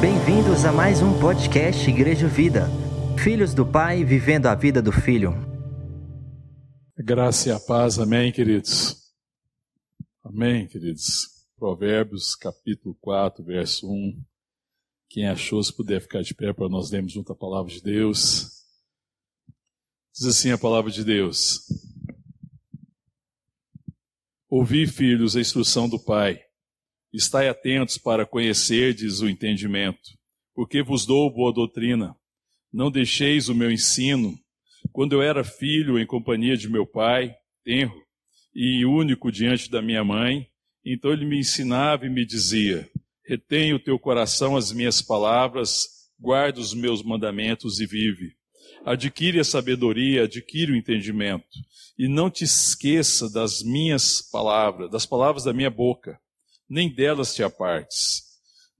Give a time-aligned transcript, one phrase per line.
[0.00, 2.68] Bem-vindos a mais um podcast Igreja Vida.
[3.18, 5.34] Filhos do Pai vivendo a vida do Filho.
[6.96, 9.12] Graça e a paz, amém, queridos.
[10.22, 11.44] Amém, queridos.
[11.56, 14.22] Provérbios, capítulo 4, verso 1.
[15.08, 18.62] Quem achou, se puder ficar de pé para nós lermos junto a palavra de Deus.
[20.14, 21.66] Diz assim a palavra de Deus:
[24.54, 26.38] Ouvi, filhos, a instrução do Pai.
[27.10, 30.10] Estai atentos para conhecerdes o entendimento,
[30.54, 32.14] porque vos dou boa doutrina.
[32.70, 34.38] Não deixeis o meu ensino.
[34.92, 37.98] Quando eu era filho em companhia de meu pai, tenro,
[38.54, 40.46] e único diante da minha mãe,
[40.84, 42.86] então ele me ensinava e me dizia:
[43.24, 45.86] Retém o teu coração as minhas palavras,
[46.20, 48.34] guarda os meus mandamentos e vive.
[48.84, 51.48] Adquire a sabedoria, adquire o entendimento,
[51.98, 56.18] e não te esqueça das minhas palavras, das palavras da minha boca,
[56.68, 58.22] nem delas te apartes.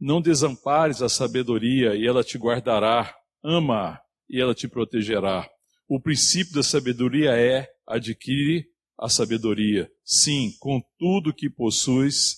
[0.00, 3.14] Não desampares a sabedoria, e ela te guardará.
[3.44, 5.48] Ama e ela te protegerá.
[5.88, 8.66] O princípio da sabedoria é adquire
[8.98, 9.90] a sabedoria.
[10.04, 12.36] Sim, com tudo que possuis,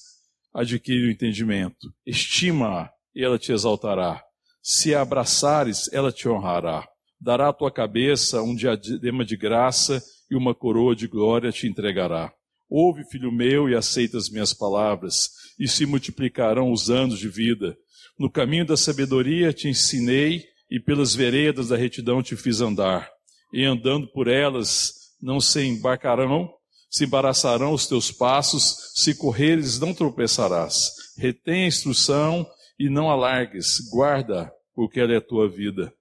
[0.53, 1.93] adquire o entendimento.
[2.05, 4.23] Estima-a e ela te exaltará.
[4.63, 6.89] Se a abraçares, ela te honrará.
[7.21, 12.33] Dará à tua cabeça um diadema de graça e uma coroa de glória te entregará.
[12.69, 17.77] Ouve, filho meu, e aceita as minhas palavras, e se multiplicarão os anos de vida.
[18.19, 23.11] No caminho da sabedoria te ensinei, e pelas veredas da retidão te fiz andar.
[23.53, 26.51] E andando por elas não se embarcarão
[26.95, 30.93] se embaraçarão os teus passos, se correres não tropeçarás.
[31.19, 32.47] Retém a instrução
[32.79, 35.93] e não alargues, guarda, porque ela é a tua vida.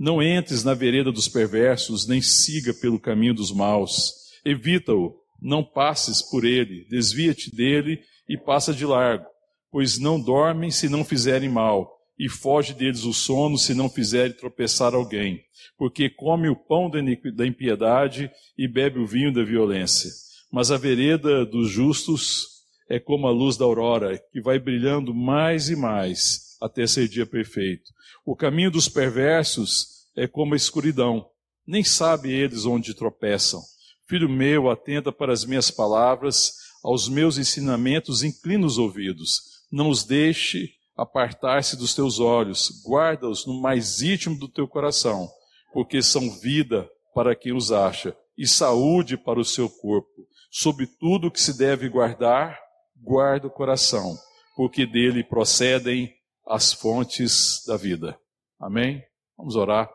[0.00, 4.14] Não entres na vereda dos perversos, nem siga pelo caminho dos maus.
[4.44, 9.26] Evita-o, não passes por ele, desvia-te dele e passa de largo,
[9.70, 14.32] pois não dormem se não fizerem mal, e foge deles o sono se não fizerem
[14.32, 15.42] tropeçar alguém,
[15.76, 20.10] porque come o pão da impiedade e bebe o vinho da violência
[20.50, 25.68] mas a vereda dos justos é como a luz da aurora, que vai brilhando mais
[25.68, 27.92] e mais até ser dia perfeito.
[28.24, 31.26] O caminho dos perversos é como a escuridão,
[31.66, 33.60] nem sabe eles onde tropeçam.
[34.08, 39.40] Filho meu, atenta para as minhas palavras, aos meus ensinamentos, inclina os ouvidos.
[39.70, 45.30] Não os deixe apartar-se dos teus olhos, guarda-os no mais íntimo do teu coração,
[45.72, 50.26] porque são vida para quem os acha e saúde para o seu corpo.
[50.50, 52.58] Sobre tudo que se deve guardar,
[52.96, 54.18] guarda o coração,
[54.56, 56.12] porque dele procedem
[56.46, 58.18] as fontes da vida.
[58.58, 59.02] Amém?
[59.38, 59.88] Vamos orar.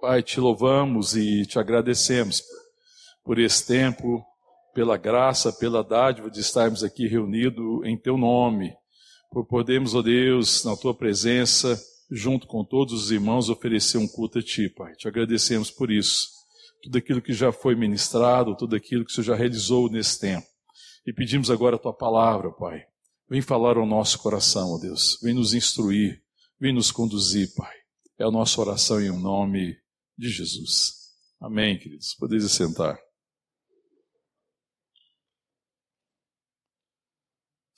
[0.00, 2.44] Pai, te louvamos e te agradecemos
[3.24, 4.24] por esse tempo,
[4.72, 8.72] pela graça, pela dádiva de estarmos aqui reunidos em teu nome,
[9.28, 11.76] por podermos, ó Deus, na tua presença,
[12.12, 14.94] junto com todos os irmãos, oferecer um culto a ti, Pai.
[14.94, 16.28] Te agradecemos por isso
[16.80, 20.46] tudo aquilo que já foi ministrado, tudo aquilo que o Senhor já realizou nesse tempo.
[21.04, 22.84] E pedimos agora a tua palavra, Pai.
[23.28, 25.18] Vem falar ao nosso coração, ó Deus.
[25.20, 26.22] Vem nos instruir,
[26.60, 27.74] vem nos conduzir, Pai.
[28.16, 29.76] É a nossa oração em nome
[30.18, 30.98] de Jesus.
[31.40, 32.14] Amém, queridos.
[32.18, 32.98] Podeis sentar.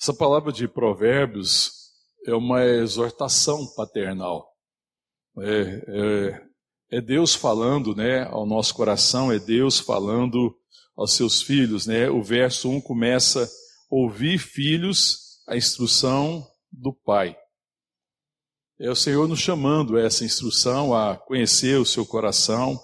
[0.01, 1.73] Essa palavra de Provérbios
[2.27, 4.49] é uma exortação paternal.
[5.39, 5.61] É,
[6.93, 10.57] é, é Deus falando, né, ao nosso coração, é Deus falando
[10.97, 12.09] aos seus filhos, né?
[12.09, 13.49] O verso 1 começa:
[13.91, 17.37] ouvir filhos a instrução do Pai.
[18.83, 22.81] É o Senhor nos chamando a essa instrução a conhecer o seu coração,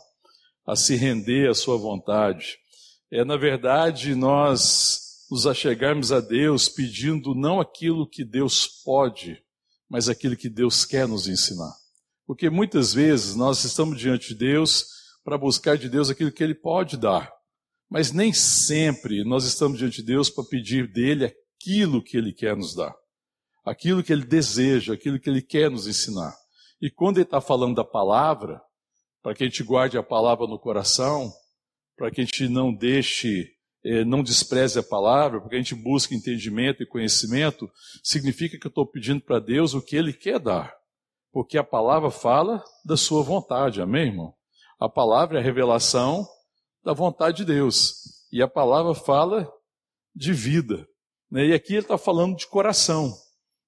[0.66, 2.58] a se render à sua vontade.
[3.10, 9.42] É, na verdade, nós nos achegarmos a Deus pedindo não aquilo que Deus pode,
[9.88, 11.72] mas aquilo que Deus quer nos ensinar.
[12.26, 14.88] Porque muitas vezes nós estamos diante de Deus
[15.24, 17.32] para buscar de Deus aquilo que Ele pode dar.
[17.90, 22.54] Mas nem sempre nós estamos diante de Deus para pedir dele aquilo que Ele quer
[22.54, 22.94] nos dar.
[23.66, 26.34] Aquilo que Ele deseja, aquilo que Ele quer nos ensinar.
[26.80, 28.62] E quando Ele está falando da palavra,
[29.22, 31.32] para que a gente guarde a palavra no coração,
[31.96, 33.50] para que a gente não deixe,
[33.84, 37.68] eh, não despreze a palavra, porque a gente busca entendimento e conhecimento,
[38.02, 40.72] significa que eu estou pedindo para Deus o que Ele quer dar
[41.36, 44.34] porque a palavra fala da sua vontade, amém, irmão?
[44.80, 46.26] A palavra é a revelação
[46.82, 47.92] da vontade de Deus.
[48.32, 49.46] E a palavra fala
[50.14, 50.88] de vida.
[51.30, 51.48] Né?
[51.48, 53.12] E aqui ele está falando de coração.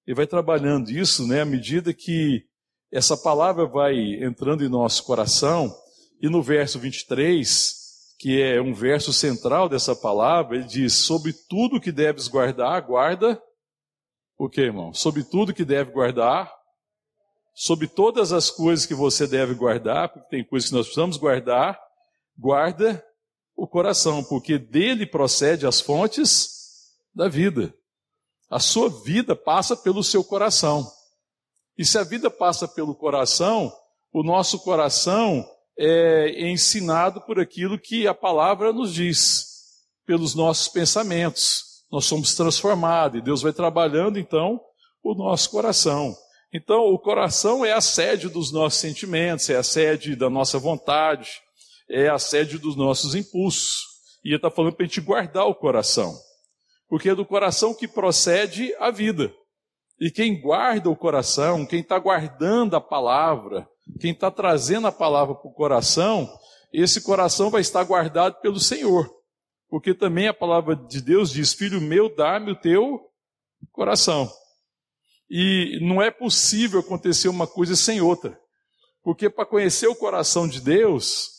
[0.09, 2.43] Ele vai trabalhando isso né, à medida que
[2.91, 3.95] essa palavra vai
[4.25, 5.71] entrando em nosso coração.
[6.19, 11.79] E no verso 23, que é um verso central dessa palavra, ele diz: Sobre tudo
[11.79, 13.39] que deves guardar, guarda
[14.39, 14.95] o que, irmão?
[14.95, 16.51] Sobre tudo que deve guardar,
[17.55, 21.79] sobre todas as coisas que você deve guardar, porque tem coisas que nós precisamos guardar,
[22.35, 23.05] guarda
[23.55, 26.49] o coração, porque dele procede as fontes
[27.15, 27.75] da vida.
[28.51, 30.91] A sua vida passa pelo seu coração.
[31.77, 33.73] E se a vida passa pelo coração,
[34.13, 35.49] o nosso coração
[35.79, 39.47] é ensinado por aquilo que a palavra nos diz,
[40.05, 41.85] pelos nossos pensamentos.
[41.91, 44.61] Nós somos transformados e Deus vai trabalhando então
[45.03, 46.17] o nosso coração.
[46.53, 51.31] Então, o coração é a sede dos nossos sentimentos, é a sede da nossa vontade,
[51.89, 53.87] é a sede dos nossos impulsos.
[54.25, 56.19] E ele está falando para a gente guardar o coração,
[56.89, 59.33] porque é do coração que procede a vida.
[60.01, 63.69] E quem guarda o coração, quem está guardando a palavra,
[64.01, 66.29] quem está trazendo a palavra para o coração,
[66.73, 69.11] esse coração vai estar guardado pelo Senhor.
[69.69, 73.01] Porque também a palavra de Deus diz: Filho meu, dá-me o teu
[73.73, 74.31] coração.
[75.29, 78.39] E não é possível acontecer uma coisa sem outra.
[79.03, 81.38] Porque para conhecer o coração de Deus,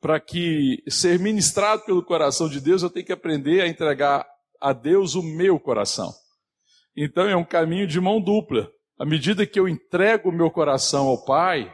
[0.00, 4.26] para que ser ministrado pelo coração de Deus, eu tenho que aprender a entregar
[4.60, 6.12] a Deus o meu coração.
[6.96, 8.68] Então é um caminho de mão dupla.
[8.98, 11.72] À medida que eu entrego o meu coração ao Pai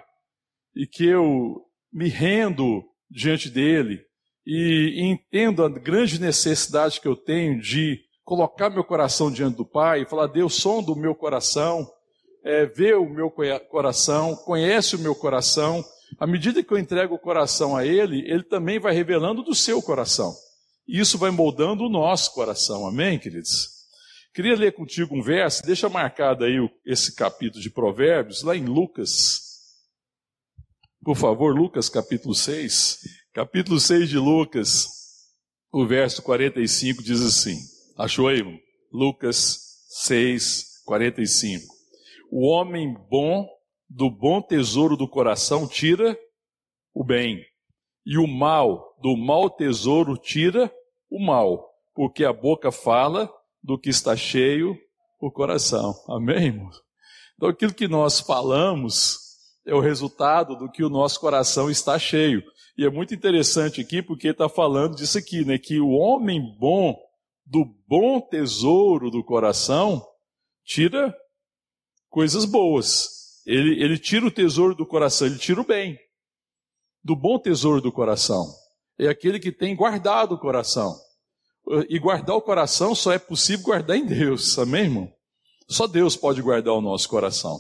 [0.76, 1.62] e que eu
[1.92, 4.00] me rendo diante dele
[4.46, 10.02] e entendo a grande necessidade que eu tenho de colocar meu coração diante do Pai
[10.02, 11.88] e falar: Deus, som do meu coração,
[12.44, 13.30] é, vê o meu
[13.70, 15.84] coração, conhece o meu coração.
[16.19, 19.82] À medida que eu entrego o coração a Ele, Ele também vai revelando do seu
[19.82, 20.34] coração.
[20.87, 22.87] E isso vai moldando o nosso coração.
[22.87, 23.75] Amém, queridos?
[24.34, 29.40] Queria ler contigo um verso, deixa marcado aí esse capítulo de Provérbios, lá em Lucas.
[31.02, 32.99] Por favor, Lucas capítulo 6.
[33.32, 34.87] Capítulo 6 de Lucas,
[35.72, 37.58] o verso 45 diz assim:
[37.96, 38.58] Achou aí, irmão?
[38.93, 39.58] Lucas
[39.88, 41.64] 6, 45.
[42.31, 43.49] O homem bom,
[43.88, 46.19] do bom tesouro do coração, tira
[46.92, 47.44] o bem,
[48.06, 50.72] e o mal, do mau tesouro, tira
[51.10, 53.31] o mal, porque a boca fala
[53.62, 54.78] do que está cheio
[55.20, 55.94] o coração.
[56.08, 56.76] Amém, irmãos?
[57.34, 59.19] Então, aquilo que nós falamos
[59.66, 62.42] é o resultado do que o nosso coração está cheio.
[62.76, 65.56] E é muito interessante aqui, porque está falando disso aqui, né?
[65.58, 66.94] Que o homem bom,
[67.46, 70.04] do bom tesouro do coração,
[70.64, 71.14] tira
[72.10, 73.23] coisas boas.
[73.46, 75.99] Ele, ele tira o tesouro do coração, ele tira o bem.
[77.02, 78.46] Do bom tesouro do coração.
[78.99, 80.96] É aquele que tem guardado o coração.
[81.88, 85.12] E guardar o coração só é possível guardar em Deus, amém, irmão?
[85.69, 87.58] Só Deus pode guardar o nosso coração.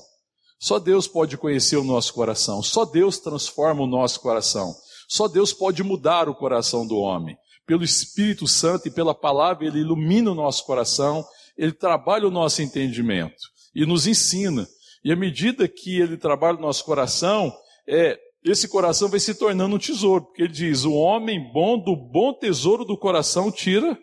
[0.58, 2.62] Só Deus pode conhecer o nosso coração.
[2.62, 4.74] Só Deus transforma o nosso coração.
[5.08, 7.36] Só Deus pode mudar o coração do homem.
[7.66, 11.24] Pelo Espírito Santo e pela palavra, Ele ilumina o nosso coração,
[11.56, 13.36] Ele trabalha o nosso entendimento
[13.74, 14.66] e nos ensina.
[15.04, 17.54] E à medida que Ele trabalha o nosso coração,
[17.86, 21.96] é, esse coração vai se tornando um tesouro, porque ele diz: o homem bom do
[21.96, 23.98] bom tesouro do coração tira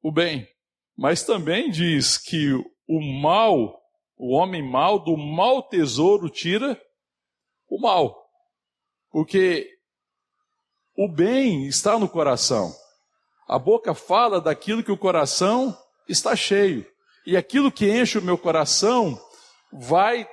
[0.00, 0.46] o bem.
[0.96, 2.52] Mas também diz que
[2.88, 3.76] o mal,
[4.16, 6.80] o homem mal do mau tesouro tira
[7.68, 8.16] o mal.
[9.10, 9.68] Porque
[10.96, 12.72] o bem está no coração.
[13.48, 15.76] A boca fala daquilo que o coração
[16.08, 16.86] está cheio.
[17.26, 19.20] E aquilo que enche o meu coração
[19.72, 20.28] vai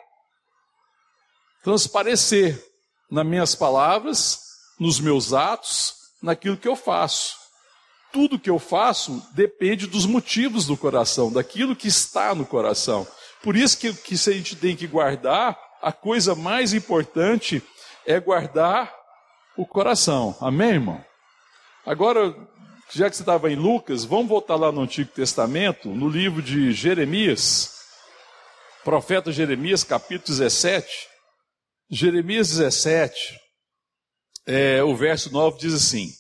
[1.64, 2.62] transparecer
[3.10, 4.40] nas minhas palavras,
[4.80, 7.36] nos meus atos, naquilo que eu faço.
[8.12, 13.08] Tudo que eu faço depende dos motivos do coração, daquilo que está no coração.
[13.42, 17.62] Por isso que, que a gente tem que guardar, a coisa mais importante
[18.06, 18.94] é guardar
[19.58, 20.36] o coração.
[20.40, 21.04] Amém, irmão?
[21.86, 22.36] Agora,
[22.90, 26.72] já que você estava em Lucas, vamos voltar lá no Antigo Testamento, no livro de
[26.72, 27.73] Jeremias,
[28.84, 31.08] profeta Jeremias, capítulo 17.
[31.90, 33.40] Jeremias 17,
[34.46, 36.12] é, o verso 9 diz assim: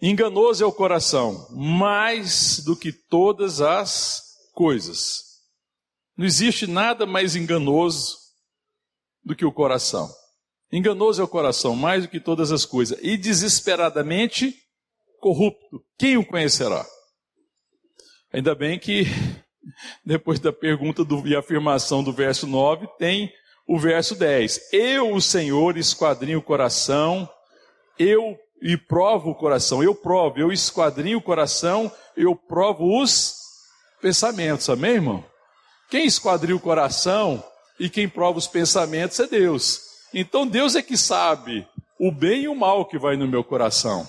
[0.00, 5.22] Enganoso é o coração, mais do que todas as coisas.
[6.16, 8.16] Não existe nada mais enganoso
[9.24, 10.12] do que o coração.
[10.70, 14.54] Enganoso é o coração, mais do que todas as coisas, e desesperadamente
[15.20, 15.82] corrupto.
[15.96, 16.84] Quem o conhecerá?
[18.32, 19.04] Ainda bem que,
[20.04, 23.32] depois da pergunta do, e afirmação do verso 9, tem
[23.66, 24.72] o verso 10.
[24.72, 27.28] Eu, o Senhor, esquadrinho o coração,
[27.98, 33.36] eu e provo o coração, eu provo, eu esquadrinho o coração, eu provo os
[34.00, 35.24] pensamentos, amém, irmão?
[35.90, 37.42] Quem esquadrinha o coração
[37.78, 39.80] e quem prova os pensamentos é Deus.
[40.12, 41.66] Então Deus é que sabe
[41.98, 44.08] o bem e o mal que vai no meu coração.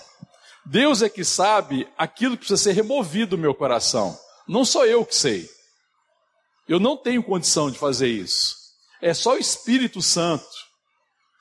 [0.66, 4.18] Deus é que sabe aquilo que precisa ser removido do meu coração.
[4.50, 5.48] Não sou eu que sei.
[6.68, 8.56] Eu não tenho condição de fazer isso.
[9.00, 10.44] É só o Espírito Santo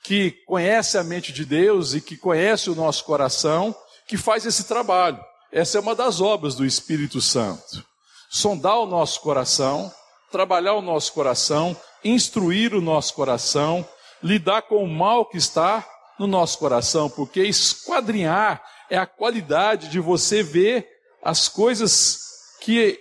[0.03, 3.75] que conhece a mente de Deus e que conhece o nosso coração
[4.07, 5.19] que faz esse trabalho.
[5.51, 7.83] Essa é uma das obras do Espírito Santo.
[8.29, 9.91] Sondar o nosso coração,
[10.31, 13.83] trabalhar o nosso coração, instruir o nosso coração,
[14.21, 15.83] lidar com o mal que está
[16.19, 20.87] no nosso coração, porque esquadrinhar é a qualidade de você ver
[21.23, 22.28] as coisas
[22.59, 22.99] que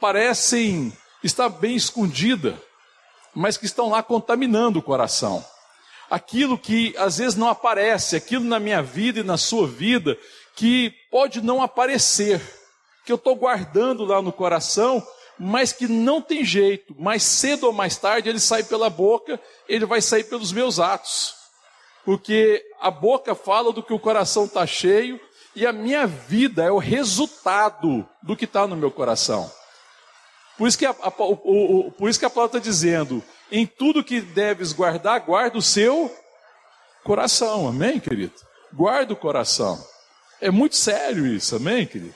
[0.00, 2.54] parecem estar bem escondidas,
[3.34, 5.44] mas que estão lá contaminando o coração.
[6.10, 10.16] Aquilo que às vezes não aparece, aquilo na minha vida e na sua vida
[10.54, 12.40] que pode não aparecer,
[13.04, 15.06] que eu estou guardando lá no coração,
[15.38, 19.38] mas que não tem jeito, mais cedo ou mais tarde ele sai pela boca,
[19.68, 21.36] ele vai sair pelos meus atos
[22.06, 25.20] porque a boca fala do que o coração está cheio
[25.56, 29.50] e a minha vida é o resultado do que está no meu coração.
[30.58, 33.66] Por isso que a, a, o, o, por isso que a palavra está dizendo: em
[33.66, 36.14] tudo que deves guardar, guarda o seu
[37.02, 37.66] coração.
[37.66, 38.34] Amém, querido?
[38.70, 39.82] Guarda o coração.
[40.42, 42.14] É muito sério isso, amém, querido?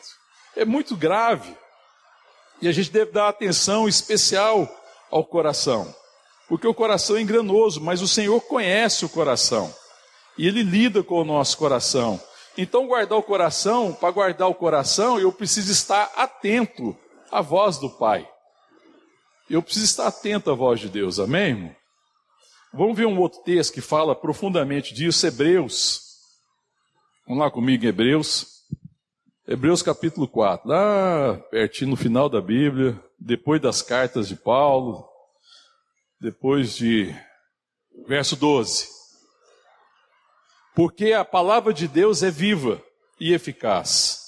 [0.54, 1.56] É muito grave.
[2.60, 4.68] E a gente deve dar atenção especial
[5.10, 5.94] ao coração.
[6.46, 9.74] Porque o coração é enganoso, mas o Senhor conhece o coração
[10.36, 12.20] e Ele lida com o nosso coração.
[12.58, 16.96] Então, guardar o coração, para guardar o coração, eu preciso estar atento
[17.30, 18.28] à voz do Pai.
[19.48, 21.76] Eu preciso estar atento à voz de Deus, amém, irmão?
[22.72, 26.02] Vamos ver um outro texto que fala profundamente disso, Hebreus.
[27.26, 28.60] Vamos lá comigo Hebreus.
[29.46, 35.04] Hebreus capítulo 4, lá pertinho no final da Bíblia, depois das cartas de Paulo,
[36.20, 37.12] depois de
[38.06, 38.99] verso 12.
[40.80, 42.82] Porque a palavra de Deus é viva
[43.20, 44.18] e eficaz,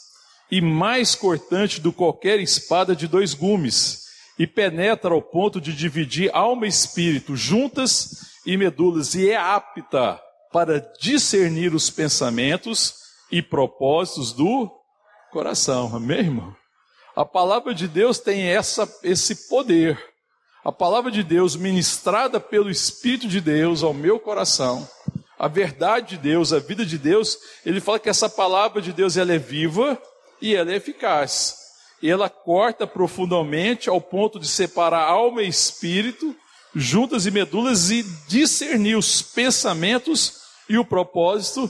[0.51, 4.05] e mais cortante do que qualquer espada de dois gumes,
[4.39, 10.21] e penetra ao ponto de dividir alma e espírito, juntas e medulas, e é apta
[10.53, 12.97] para discernir os pensamentos
[13.31, 14.71] e propósitos do
[15.31, 15.97] coração.
[15.97, 16.55] Amém, irmão?
[17.17, 19.99] A palavra de Deus tem essa, esse poder.
[20.63, 24.87] A palavra de Deus, ministrada pelo Espírito de Deus ao meu coração,
[25.43, 29.17] a verdade de Deus, a vida de Deus, ele fala que essa palavra de Deus
[29.17, 30.01] ela é viva
[30.41, 31.57] e ela é eficaz.
[32.01, 36.33] E ela corta profundamente ao ponto de separar alma e espírito,
[36.73, 41.69] juntas e medulas, e discernir os pensamentos e o propósito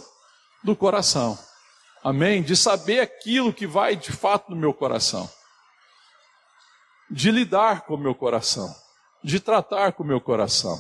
[0.63, 1.39] do coração.
[2.05, 2.43] Amém?
[2.43, 5.31] De saber aquilo que vai de fato no meu coração.
[7.11, 8.71] De lidar com o meu coração.
[9.25, 10.79] De tratar com o meu coração.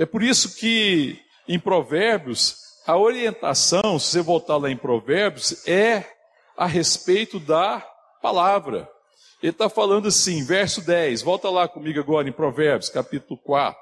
[0.00, 6.04] É por isso que em Provérbios, a orientação, se você voltar lá em Provérbios, é
[6.56, 7.80] a respeito da
[8.22, 8.88] palavra.
[9.42, 13.78] Ele está falando assim, verso 10, volta lá comigo agora em Provérbios, capítulo 4.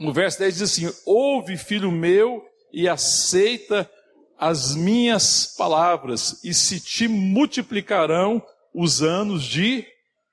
[0.00, 3.88] No verso 10 diz assim: Ouve, filho meu, e aceita
[4.38, 8.44] as minhas palavras, e se te multiplicarão
[8.74, 9.86] os anos de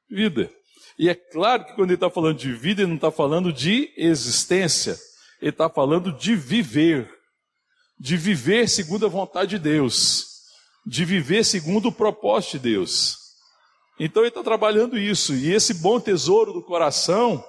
[0.09, 0.49] vida.
[0.97, 3.93] E é claro que quando ele está falando de vida, ele não está falando de
[3.95, 4.97] existência.
[5.41, 7.09] Ele está falando de viver,
[7.97, 10.25] de viver segundo a vontade de Deus,
[10.85, 13.17] de viver segundo o propósito de Deus.
[13.99, 17.43] Então ele está trabalhando isso, e esse bom tesouro do coração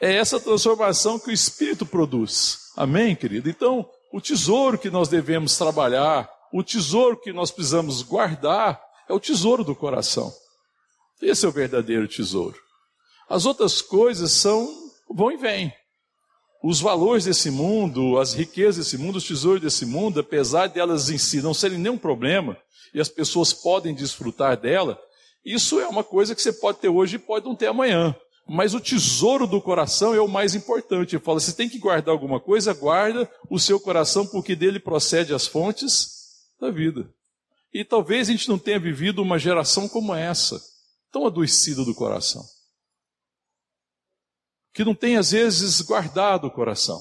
[0.00, 2.58] é essa transformação que o Espírito produz.
[2.76, 3.48] Amém, querido?
[3.48, 9.20] Então, o tesouro que nós devemos trabalhar, o tesouro que nós precisamos guardar, é o
[9.20, 10.32] tesouro do coração.
[11.22, 12.58] Esse é o verdadeiro tesouro.
[13.28, 14.68] As outras coisas são
[15.10, 15.72] vão e vêm
[16.66, 21.18] os valores desse mundo, as riquezas desse mundo, os tesouros desse mundo, apesar delas em
[21.18, 22.56] si não serem nenhum problema,
[22.94, 24.98] e as pessoas podem desfrutar dela,
[25.44, 28.16] isso é uma coisa que você pode ter hoje e pode não ter amanhã.
[28.48, 31.16] Mas o tesouro do coração é o mais importante.
[31.16, 35.34] Ele fala: você tem que guardar alguma coisa, guarda o seu coração, porque dele procede
[35.34, 36.08] as fontes
[36.58, 37.06] da vida.
[37.74, 40.58] E talvez a gente não tenha vivido uma geração como essa,
[41.12, 42.42] tão adoecida do coração
[44.74, 47.00] que não tem às vezes guardado o coração.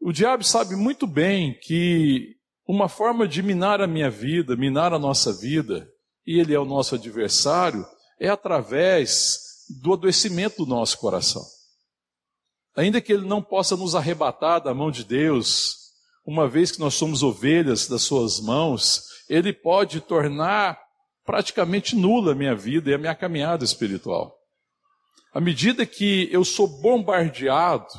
[0.00, 4.98] O diabo sabe muito bem que uma forma de minar a minha vida, minar a
[4.98, 5.86] nossa vida,
[6.26, 7.84] e ele é o nosso adversário,
[8.20, 9.38] é através
[9.82, 11.42] do adoecimento do nosso coração.
[12.76, 15.76] Ainda que ele não possa nos arrebatar da mão de Deus,
[16.24, 20.78] uma vez que nós somos ovelhas das suas mãos, ele pode tornar
[21.24, 24.43] praticamente nula a minha vida e a minha caminhada espiritual.
[25.34, 27.92] À medida que eu sou bombardeado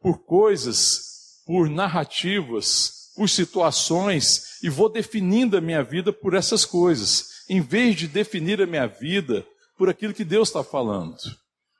[0.00, 1.12] por coisas
[1.46, 7.96] por narrativas, por situações e vou definindo a minha vida por essas coisas, em vez
[7.96, 11.16] de definir a minha vida por aquilo que Deus está falando.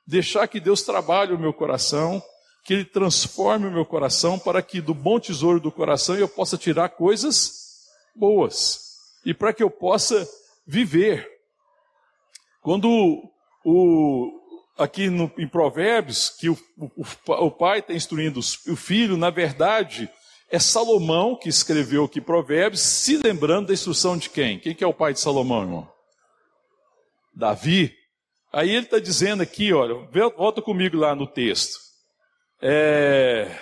[0.05, 2.21] Deixar que Deus trabalhe o meu coração,
[2.63, 6.57] que Ele transforme o meu coração para que do bom tesouro do coração eu possa
[6.57, 10.27] tirar coisas boas e para que eu possa
[10.67, 11.27] viver.
[12.61, 12.89] Quando
[13.65, 14.42] o,
[14.83, 20.09] aqui no, em Provérbios, que o, o, o pai está instruindo o filho, na verdade,
[20.49, 24.59] é Salomão que escreveu aqui Provérbios, se lembrando da instrução de quem?
[24.59, 25.91] Quem que é o pai de Salomão, irmão?
[27.33, 27.95] Davi.
[28.51, 29.95] Aí ele está dizendo aqui, olha,
[30.37, 31.79] volta comigo lá no texto.
[32.61, 33.57] É,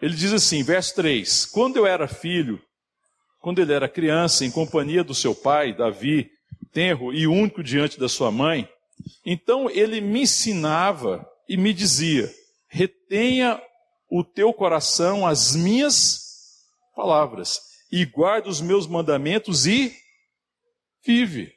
[0.00, 2.60] ele diz assim, verso 3: Quando eu era filho,
[3.40, 6.30] quando ele era criança, em companhia do seu pai, Davi,
[6.72, 8.68] tenro e único diante da sua mãe,
[9.24, 12.32] então ele me ensinava e me dizia:
[12.68, 13.60] retenha
[14.10, 16.20] o teu coração as minhas
[16.94, 17.60] palavras
[17.90, 19.94] e guarda os meus mandamentos e
[21.04, 21.52] vive.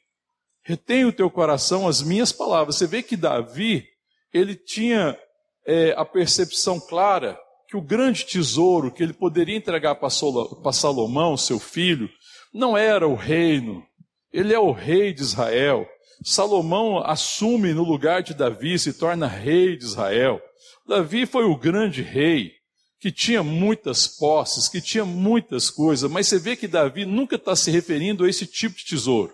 [0.63, 2.75] Retenha o teu coração as minhas palavras.
[2.75, 3.88] Você vê que Davi,
[4.31, 5.17] ele tinha
[5.65, 11.60] é, a percepção clara que o grande tesouro que ele poderia entregar para Salomão, seu
[11.60, 12.10] filho,
[12.53, 13.86] não era o reino,
[14.34, 15.88] ele é o rei de Israel.
[16.23, 20.41] Salomão assume no lugar de Davi, se torna rei de Israel.
[20.88, 22.51] Davi foi o grande rei,
[22.99, 27.55] que tinha muitas posses, que tinha muitas coisas, mas você vê que Davi nunca está
[27.55, 29.33] se referindo a esse tipo de tesouro.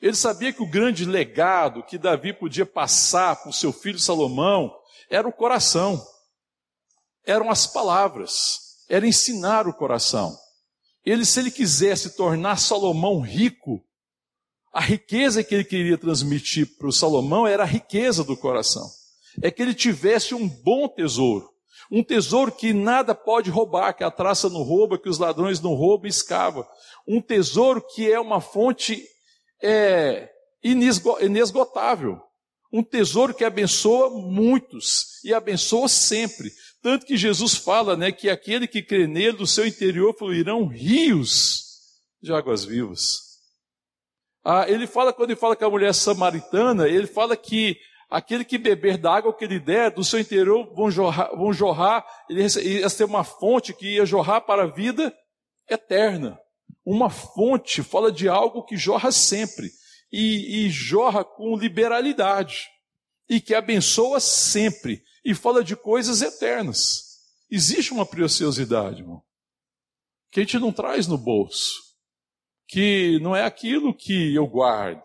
[0.00, 4.72] Ele sabia que o grande legado que Davi podia passar para o seu filho Salomão
[5.10, 6.04] era o coração,
[7.24, 10.36] eram as palavras, era ensinar o coração.
[11.04, 13.82] Ele, se ele quisesse tornar Salomão rico,
[14.78, 18.88] a riqueza que ele queria transmitir para o Salomão era a riqueza do coração.
[19.42, 21.50] É que ele tivesse um bom tesouro.
[21.90, 25.74] Um tesouro que nada pode roubar, que a traça não rouba, que os ladrões não
[25.74, 26.64] roubam e escava.
[27.08, 29.04] Um tesouro que é uma fonte
[29.60, 30.30] é,
[30.62, 32.16] inesgotável.
[32.72, 36.52] Um tesouro que abençoa muitos e abençoa sempre.
[36.80, 41.64] Tanto que Jesus fala né, que aquele que crê nele, do seu interior fluirão rios
[42.22, 43.27] de águas vivas.
[44.50, 47.76] Ah, ele fala, quando ele fala com a mulher samaritana, ele fala que
[48.08, 52.02] aquele que beber da água que ele der, do seu interior vão jorrar, vão jorrar
[52.30, 55.14] ele ia ser uma fonte que ia jorrar para a vida
[55.68, 56.40] eterna.
[56.82, 59.70] Uma fonte fala de algo que jorra sempre
[60.10, 62.70] e, e jorra com liberalidade
[63.28, 67.02] e que abençoa sempre e fala de coisas eternas.
[67.50, 69.22] Existe uma preciosidade, irmão,
[70.32, 71.87] que a gente não traz no bolso
[72.68, 75.02] que não é aquilo que eu guardo,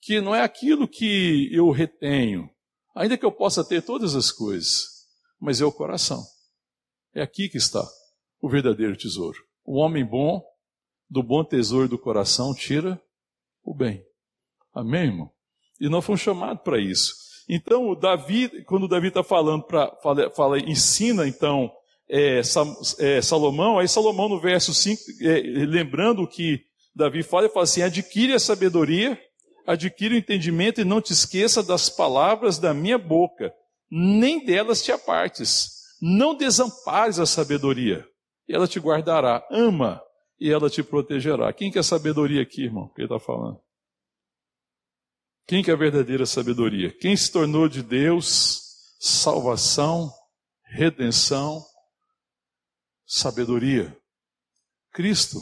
[0.00, 2.48] que não é aquilo que eu retenho,
[2.94, 4.86] ainda que eu possa ter todas as coisas,
[5.38, 6.24] mas é o coração.
[7.14, 7.86] É aqui que está
[8.40, 9.38] o verdadeiro tesouro.
[9.64, 10.42] O homem bom,
[11.08, 13.00] do bom tesouro do coração, tira
[13.62, 14.02] o bem.
[14.72, 15.30] Amém, irmão?
[15.78, 17.14] E nós fomos chamados para isso.
[17.48, 21.70] Então, o Davi, quando o Davi está falando, para fala, fala, ensina então
[22.08, 22.40] é,
[22.98, 26.64] é, Salomão, aí Salomão no verso 5, é, lembrando que
[26.96, 29.20] Davi fala e fala assim: adquire a sabedoria,
[29.66, 33.52] adquire o entendimento e não te esqueça das palavras da minha boca,
[33.90, 35.76] nem delas te apartes.
[36.00, 38.06] Não desampares a sabedoria,
[38.48, 39.46] e ela te guardará.
[39.50, 40.02] Ama,
[40.40, 41.52] e ela te protegerá.
[41.52, 42.88] Quem que é sabedoria aqui, irmão?
[42.88, 43.60] Que ele está falando?
[45.46, 46.90] Quem que é a verdadeira sabedoria?
[46.90, 48.60] Quem se tornou de Deus,
[48.98, 50.10] salvação,
[50.64, 51.62] redenção,
[53.06, 53.96] sabedoria?
[54.92, 55.38] Cristo.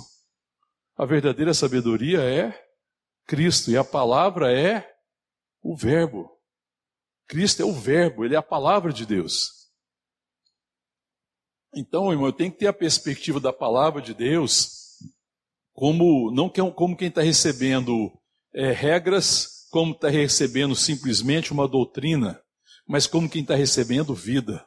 [0.97, 2.57] A verdadeira sabedoria é
[3.27, 4.89] Cristo e a palavra é
[5.61, 6.31] o Verbo.
[7.27, 9.71] Cristo é o Verbo, ele é a palavra de Deus.
[11.75, 14.85] Então, irmão, eu tenho que ter a perspectiva da palavra de Deus
[15.73, 18.13] como não como quem está recebendo
[18.55, 22.41] é, regras, como está recebendo simplesmente uma doutrina,
[22.87, 24.65] mas como quem está recebendo vida.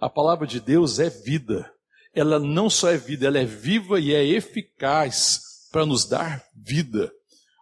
[0.00, 1.72] A palavra de Deus é vida.
[2.12, 7.12] Ela não só é vida, ela é viva e é eficaz para nos dar vida.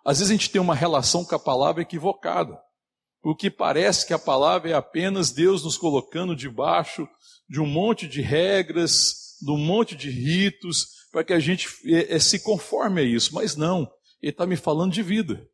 [0.04, 2.58] Às vezes a gente tem uma relação com a palavra equivocada,
[3.20, 7.06] porque parece que a palavra é apenas Deus nos colocando debaixo
[7.48, 12.14] de um monte de regras, de um monte de ritos, para que a gente é,
[12.14, 13.34] é, se conforme a isso.
[13.34, 13.90] Mas não,
[14.20, 15.46] Ele está me falando de vida.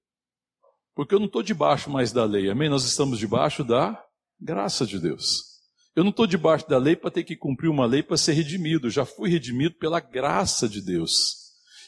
[0.95, 2.69] Porque eu não estou debaixo mais da lei, amém?
[2.69, 4.01] Nós estamos debaixo da
[4.41, 5.55] graça de Deus.
[5.97, 8.87] Eu não estou debaixo da lei para ter que cumprir uma lei para ser redimido.
[8.87, 11.44] Eu já fui redimido pela graça de Deus.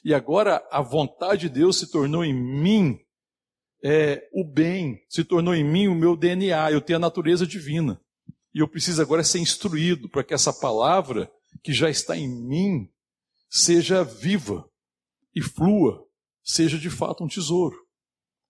[0.06, 2.96] E agora a vontade de Deus se tornou em mim
[3.82, 8.00] é, o bem, se tornou em mim o meu DNA, eu tenho a natureza divina.
[8.54, 11.28] E eu preciso agora ser instruído para que essa palavra
[11.60, 12.88] que já está em mim
[13.50, 14.70] seja viva
[15.34, 16.06] e flua,
[16.40, 17.76] seja de fato um tesouro.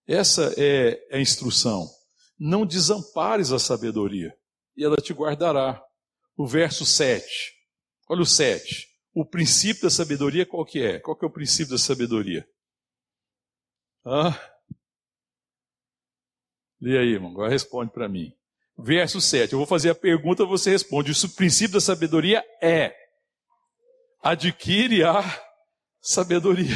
[0.05, 1.89] Essa é a instrução.
[2.37, 4.31] Não desampares a sabedoria,
[4.75, 5.83] e ela te guardará.
[6.37, 7.25] O verso 7.
[8.07, 8.96] Olha o 7.
[9.19, 10.99] O princípio da sabedoria qual que é?
[10.99, 12.47] Qual que é o princípio da sabedoria?
[14.05, 14.39] Ah?
[16.79, 17.31] Lê aí, irmão.
[17.31, 18.31] Agora responde para mim.
[18.77, 19.53] Verso 7.
[19.53, 21.13] Eu vou fazer a pergunta, você responde.
[21.13, 22.95] O princípio da sabedoria é
[24.21, 25.23] adquire a
[25.99, 26.75] sabedoria.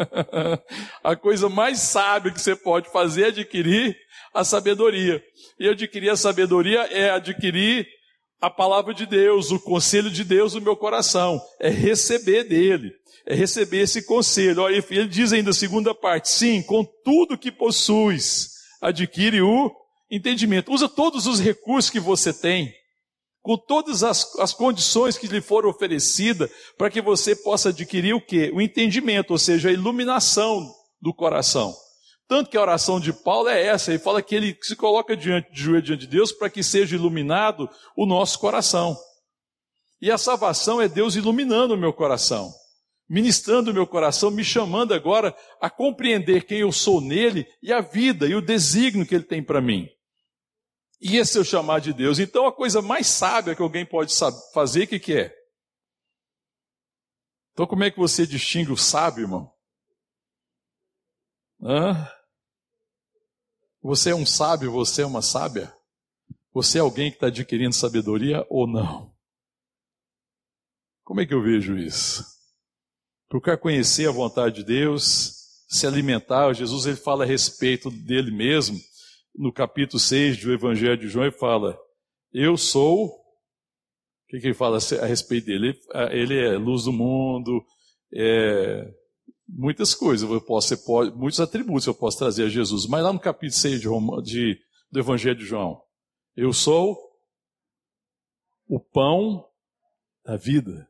[1.04, 3.94] a coisa mais sábia que você pode fazer é adquirir
[4.32, 5.22] a sabedoria.
[5.60, 7.86] E adquirir a sabedoria é adquirir
[8.42, 11.40] a palavra de Deus, o conselho de Deus no meu coração.
[11.60, 12.92] É receber dele.
[13.24, 14.62] É receber esse conselho.
[14.62, 18.50] Olha, ele diz ainda a segunda parte: sim, com tudo que possuis,
[18.80, 19.70] adquire o
[20.10, 20.72] entendimento.
[20.72, 22.74] Usa todos os recursos que você tem
[23.40, 28.20] com todas as, as condições que lhe foram oferecidas, para que você possa adquirir o
[28.20, 28.52] quê?
[28.54, 31.74] O entendimento, ou seja, a iluminação do coração.
[32.32, 35.52] Tanto que a oração de Paulo é essa, ele fala que ele se coloca diante
[35.52, 38.96] de joelho diante de Deus para que seja iluminado o nosso coração.
[40.00, 42.50] E a salvação é Deus iluminando o meu coração,
[43.06, 47.82] ministrando o meu coração, me chamando agora a compreender quem eu sou nele e a
[47.82, 49.86] vida e o desígnio que ele tem para mim.
[51.02, 52.18] E esse é o chamar de Deus.
[52.18, 54.14] Então a coisa mais sábia que alguém pode
[54.54, 55.34] fazer, o que, que é?
[57.52, 59.52] Então como é que você distingue o sábio, irmão?
[61.62, 62.08] Hã?
[63.82, 65.74] Você é um sábio, você é uma sábia?
[66.54, 69.12] Você é alguém que está adquirindo sabedoria ou não?
[71.02, 72.24] Como é que eu vejo isso?
[73.28, 76.52] Procurar conhecer a vontade de Deus, se alimentar.
[76.52, 78.78] Jesus ele fala a respeito dele mesmo
[79.34, 81.76] no capítulo 6 do Evangelho de João, ele fala:
[82.32, 83.06] Eu sou.
[83.06, 85.78] O que, que ele fala a respeito dele?
[86.10, 87.62] Ele é luz do mundo,
[88.14, 88.90] é,
[89.48, 92.86] muitas coisas, eu posso, pode, muitos atributos eu posso trazer a Jesus.
[92.86, 93.88] Mas lá no capítulo 6 de,
[94.22, 95.82] de, do Evangelho de João,
[96.36, 96.98] eu sou
[98.66, 99.46] o pão
[100.24, 100.88] da vida.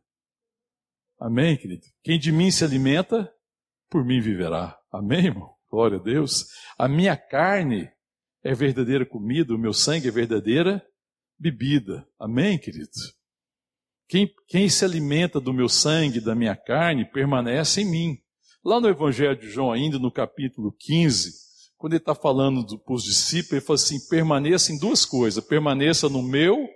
[1.19, 1.87] Amém, querido?
[2.03, 3.33] Quem de mim se alimenta,
[3.89, 4.79] por mim viverá.
[4.91, 5.55] Amém, irmão?
[5.71, 6.47] Glória a Deus.
[6.79, 7.91] A minha carne
[8.43, 10.85] é verdadeira comida, o meu sangue é verdadeira
[11.39, 12.07] bebida.
[12.19, 12.91] Amém, querido?
[14.09, 18.22] Quem, quem se alimenta do meu sangue, da minha carne, permanece em mim.
[18.65, 21.33] Lá no Evangelho de João, ainda no capítulo 15,
[21.77, 26.09] quando ele está falando para os discípulos, ele fala assim: permaneça em duas coisas, permaneça
[26.09, 26.69] no meu.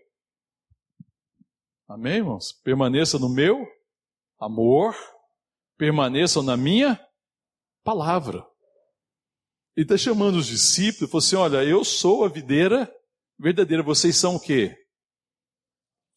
[1.89, 2.53] Amém, irmãos?
[2.65, 3.65] Permaneça no meu
[4.41, 4.97] amor,
[5.79, 7.01] permaneçam na minha
[7.85, 8.45] palavra.
[9.77, 12.93] Ele está chamando os discípulos e falou assim: Olha, eu sou a videira
[13.39, 14.77] verdadeira, vocês são o quê?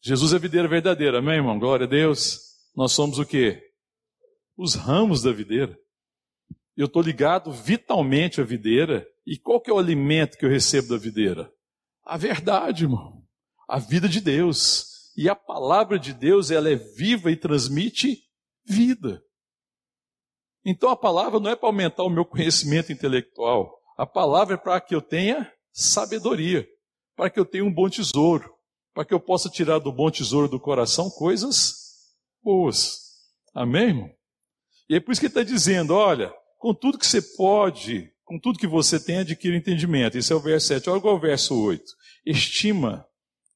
[0.02, 1.60] Jesus é a videira verdadeira, amém, irmão?
[1.60, 2.40] Glória a Deus.
[2.74, 3.69] Nós somos o quê?
[4.62, 5.74] Os ramos da videira.
[6.76, 9.08] Eu estou ligado vitalmente à videira.
[9.26, 11.50] E qual que é o alimento que eu recebo da videira?
[12.04, 13.24] A verdade, irmão.
[13.66, 15.14] A vida de Deus.
[15.16, 18.22] E a palavra de Deus, ela é viva e transmite
[18.62, 19.24] vida.
[20.62, 23.80] Então a palavra não é para aumentar o meu conhecimento intelectual.
[23.96, 26.68] A palavra é para que eu tenha sabedoria,
[27.16, 28.54] para que eu tenha um bom tesouro,
[28.92, 33.00] para que eu possa tirar do bom tesouro do coração coisas boas.
[33.54, 34.19] Amém, irmão?
[34.90, 38.38] E é por isso que ele está dizendo: olha, com tudo que você pode, com
[38.38, 40.18] tudo que você tem, adquire entendimento.
[40.18, 40.90] Esse é o verso 7.
[40.90, 41.82] Olha o verso 8.
[42.26, 43.06] Estima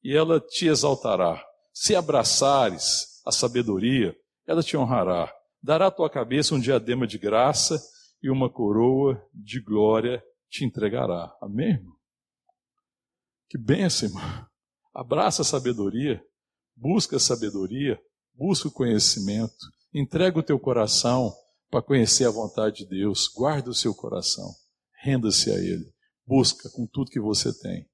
[0.02, 1.44] e ela te exaltará.
[1.74, 4.16] Se abraçares a sabedoria,
[4.46, 5.30] ela te honrará
[5.64, 7.82] dará à tua cabeça um diadema de graça
[8.22, 11.34] e uma coroa de glória te entregará.
[11.40, 11.96] Amém, irmão?
[13.48, 14.46] Que bênção, irmão.
[14.94, 16.22] Abraça a sabedoria,
[16.76, 17.98] busca a sabedoria,
[18.34, 19.56] busca o conhecimento,
[19.94, 21.34] entrega o teu coração
[21.70, 24.54] para conhecer a vontade de Deus, guarda o seu coração,
[25.02, 25.92] renda-se a Ele,
[26.26, 27.88] busca com tudo que você tem.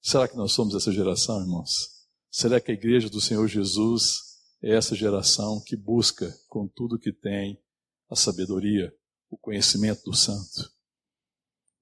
[0.00, 1.90] Será que nós somos essa geração, irmãos?
[2.30, 7.12] Será que a igreja do Senhor Jesus é essa geração que busca com tudo que
[7.12, 7.60] tem
[8.08, 8.90] a sabedoria,
[9.30, 10.72] o conhecimento do santo.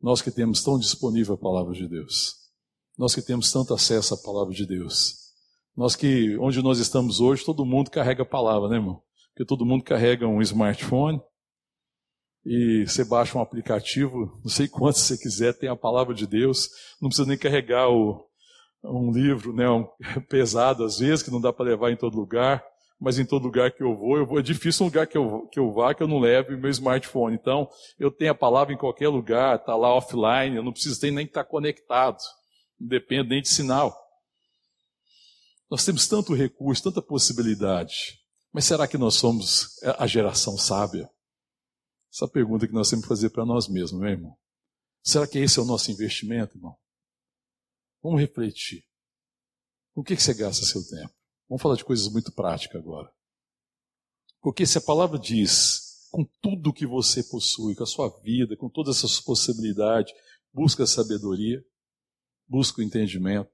[0.00, 2.34] Nós que temos tão disponível a palavra de Deus,
[2.98, 5.14] nós que temos tanto acesso à palavra de Deus,
[5.76, 9.00] nós que, onde nós estamos hoje, todo mundo carrega a palavra, né, irmão?
[9.34, 11.20] Porque todo mundo carrega um smartphone
[12.44, 16.68] e você baixa um aplicativo, não sei quanto você quiser, tem a palavra de Deus,
[17.00, 18.26] não precisa nem carregar o,
[18.84, 19.86] um livro né, um,
[20.28, 22.62] pesado às vezes, que não dá para levar em todo lugar
[23.02, 25.48] mas em todo lugar que eu vou, eu vou é difícil um lugar que eu,
[25.50, 27.34] que eu vá que eu não leve meu smartphone.
[27.34, 27.68] Então,
[27.98, 31.42] eu tenho a palavra em qualquer lugar, está lá offline, eu não preciso nem estar
[31.42, 32.18] tá conectado,
[32.80, 33.92] independente de sinal.
[35.68, 38.21] Nós temos tanto recurso, tanta possibilidade.
[38.52, 41.10] Mas será que nós somos a geração sábia?
[42.12, 44.36] Essa pergunta que nós temos que fazer para nós mesmos, meu irmão.
[45.02, 46.76] Será que esse é o nosso investimento, irmão?
[48.02, 48.84] Vamos refletir.
[49.94, 51.14] O que você gasta seu tempo?
[51.48, 53.10] Vamos falar de coisas muito práticas agora.
[54.40, 58.68] Porque se a palavra diz, com tudo que você possui, com a sua vida, com
[58.68, 60.12] todas essas possibilidades,
[60.52, 61.64] busca a sabedoria,
[62.46, 63.50] busca o entendimento.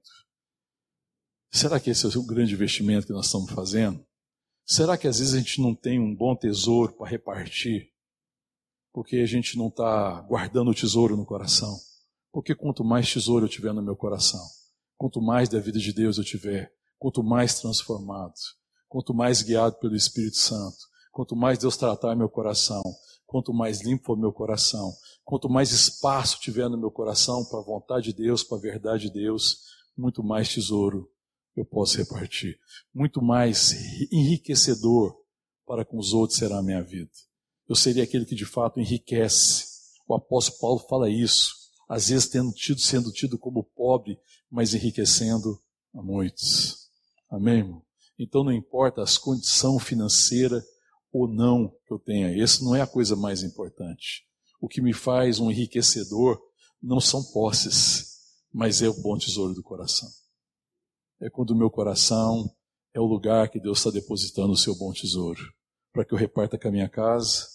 [1.51, 4.05] Será que esse é o grande investimento que nós estamos fazendo?
[4.71, 7.89] Será que às vezes a gente não tem um bom tesouro para repartir?
[8.93, 11.75] Porque a gente não está guardando o tesouro no coração.
[12.31, 14.45] Porque quanto mais tesouro eu tiver no meu coração,
[14.95, 18.35] quanto mais da vida de Deus eu tiver, quanto mais transformado,
[18.87, 20.77] quanto mais guiado pelo Espírito Santo,
[21.11, 22.83] quanto mais Deus tratar meu coração,
[23.25, 24.93] quanto mais limpo for meu coração,
[25.25, 29.07] quanto mais espaço tiver no meu coração para a vontade de Deus, para a verdade
[29.07, 29.63] de Deus,
[29.97, 31.09] muito mais tesouro
[31.59, 32.57] eu posso repartir.
[32.93, 33.73] Muito mais
[34.11, 35.15] enriquecedor
[35.65, 37.11] para com os outros será a minha vida.
[37.67, 39.65] Eu seria aquele que de fato enriquece.
[40.07, 41.53] O apóstolo Paulo fala isso.
[41.87, 44.17] Às vezes tendo tido, sendo tido como pobre,
[44.49, 45.61] mas enriquecendo
[45.93, 46.89] a muitos.
[47.29, 47.83] Amém, irmão?
[48.17, 50.63] Então não importa as condição financeira
[51.11, 52.35] ou não que eu tenha.
[52.35, 54.25] Esse não é a coisa mais importante.
[54.61, 56.39] O que me faz um enriquecedor
[56.81, 58.17] não são posses,
[58.53, 60.09] mas é o bom tesouro do coração.
[61.21, 62.49] É quando o meu coração
[62.93, 65.41] é o lugar que Deus está depositando o seu bom tesouro,
[65.91, 67.45] para que eu reparta com a minha casa,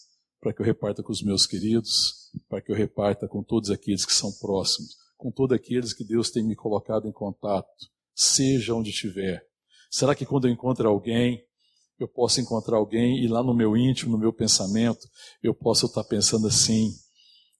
[0.40, 4.04] para que eu reparta com os meus queridos, para que eu reparta com todos aqueles
[4.04, 7.68] que são próximos, com todos aqueles que Deus tem me colocado em contato,
[8.14, 9.42] seja onde estiver.
[9.90, 11.42] Será que quando eu encontro alguém,
[11.98, 15.08] eu posso encontrar alguém e lá no meu íntimo, no meu pensamento,
[15.42, 16.90] eu posso estar pensando assim: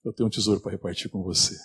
[0.04, 1.56] eu tenho um tesouro para repartir com você.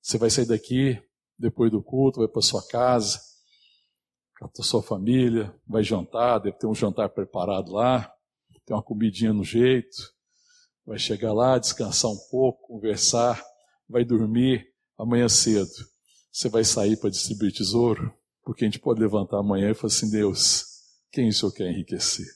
[0.00, 1.02] Você vai sair daqui
[1.38, 3.20] depois do culto, vai para sua casa,
[4.38, 8.12] com a sua família, vai jantar, deve ter um jantar preparado lá,
[8.66, 10.12] tem uma comidinha no jeito,
[10.86, 13.42] vai chegar lá, descansar um pouco, conversar,
[13.88, 14.66] vai dormir
[14.98, 15.70] amanhã cedo.
[16.32, 20.10] Você vai sair para distribuir tesouro, porque a gente pode levantar amanhã e falar assim:
[20.10, 20.64] Deus,
[21.12, 22.26] quem o Senhor quer enriquecer?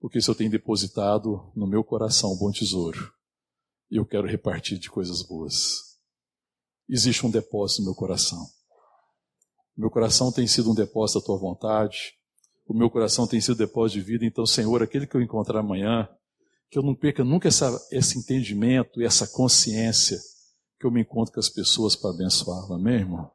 [0.00, 3.12] Porque o Senhor tem depositado no meu coração um bom tesouro.
[3.90, 5.89] E eu quero repartir de coisas boas.
[6.92, 8.44] Existe um depósito no meu coração.
[9.76, 12.14] O meu coração tem sido um depósito da tua vontade.
[12.66, 14.24] O meu coração tem sido depósito de vida.
[14.24, 16.08] Então, Senhor, aquele que eu encontrar amanhã,
[16.68, 20.18] que eu não perca nunca essa, esse entendimento e essa consciência
[20.80, 22.74] que eu me encontro com as pessoas para abençoá-la.
[22.74, 23.30] Amém, irmão?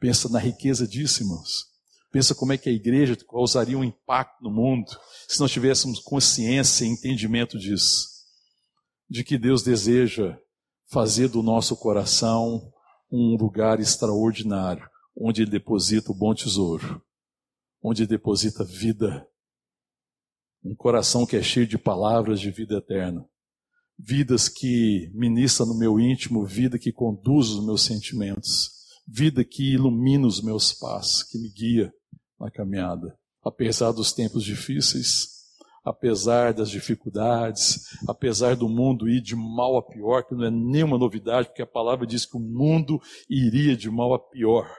[0.00, 1.66] Pensa na riqueza disso, irmãos.
[2.10, 4.90] Pensa como é que a igreja causaria um impacto no mundo
[5.28, 8.08] se nós tivéssemos consciência e entendimento disso.
[9.08, 10.36] De que Deus deseja
[10.90, 12.71] fazer do nosso coração
[13.12, 17.02] um lugar extraordinário, onde Ele deposita o bom tesouro,
[17.82, 19.28] onde Ele deposita vida.
[20.64, 23.28] Um coração que é cheio de palavras de vida eterna.
[23.98, 28.70] Vidas que ministram no meu íntimo, vida que conduz os meus sentimentos,
[29.06, 31.92] vida que ilumina os meus passos, que me guia
[32.40, 33.16] na caminhada.
[33.44, 35.41] Apesar dos tempos difíceis,
[35.84, 40.96] apesar das dificuldades, apesar do mundo ir de mal a pior, que não é nenhuma
[40.96, 44.70] novidade, porque a palavra diz que o mundo iria de mal a pior.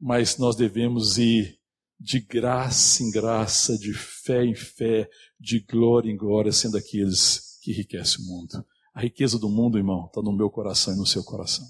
[0.00, 1.58] Mas nós devemos ir
[1.98, 5.08] de graça em graça, de fé em fé,
[5.40, 8.64] de glória em glória, sendo aqueles que enriquecem o mundo.
[8.94, 11.66] A riqueza do mundo, irmão, está no meu coração e no seu coração.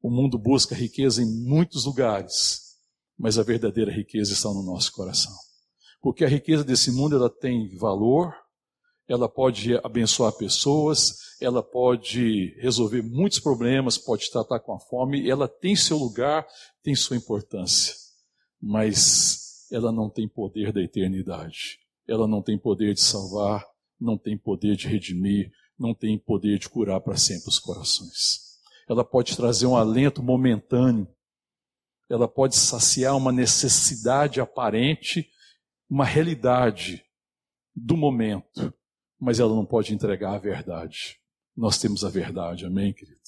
[0.00, 2.76] O mundo busca riqueza em muitos lugares,
[3.18, 5.32] mas a verdadeira riqueza está no nosso coração.
[6.02, 8.34] Porque a riqueza desse mundo ela tem valor,
[9.08, 15.46] ela pode abençoar pessoas, ela pode resolver muitos problemas, pode tratar com a fome, ela
[15.46, 16.44] tem seu lugar,
[16.82, 17.94] tem sua importância,
[18.60, 21.78] mas ela não tem poder da eternidade.
[22.06, 23.64] Ela não tem poder de salvar,
[23.98, 28.58] não tem poder de redimir, não tem poder de curar para sempre os corações.
[28.88, 31.06] Ela pode trazer um alento momentâneo,
[32.10, 35.30] ela pode saciar uma necessidade aparente,
[35.92, 37.04] uma realidade
[37.76, 38.72] do momento,
[39.20, 41.18] mas ela não pode entregar a verdade.
[41.54, 43.20] Nós temos a verdade, amém, querido?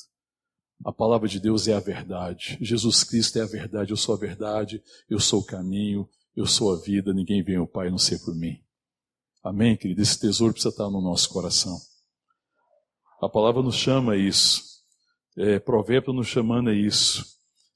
[0.83, 2.57] A palavra de Deus é a verdade.
[2.63, 3.91] Jesus Cristo é a verdade.
[3.91, 7.13] Eu sou a verdade, eu sou o caminho, eu sou a vida.
[7.13, 8.59] Ninguém vem ao Pai não ser por mim.
[9.43, 10.01] Amém, querido?
[10.01, 11.79] Esse tesouro precisa estar no nosso coração.
[13.21, 14.63] A palavra nos chama a isso.
[15.37, 17.27] É, provérbio nos chamando a isso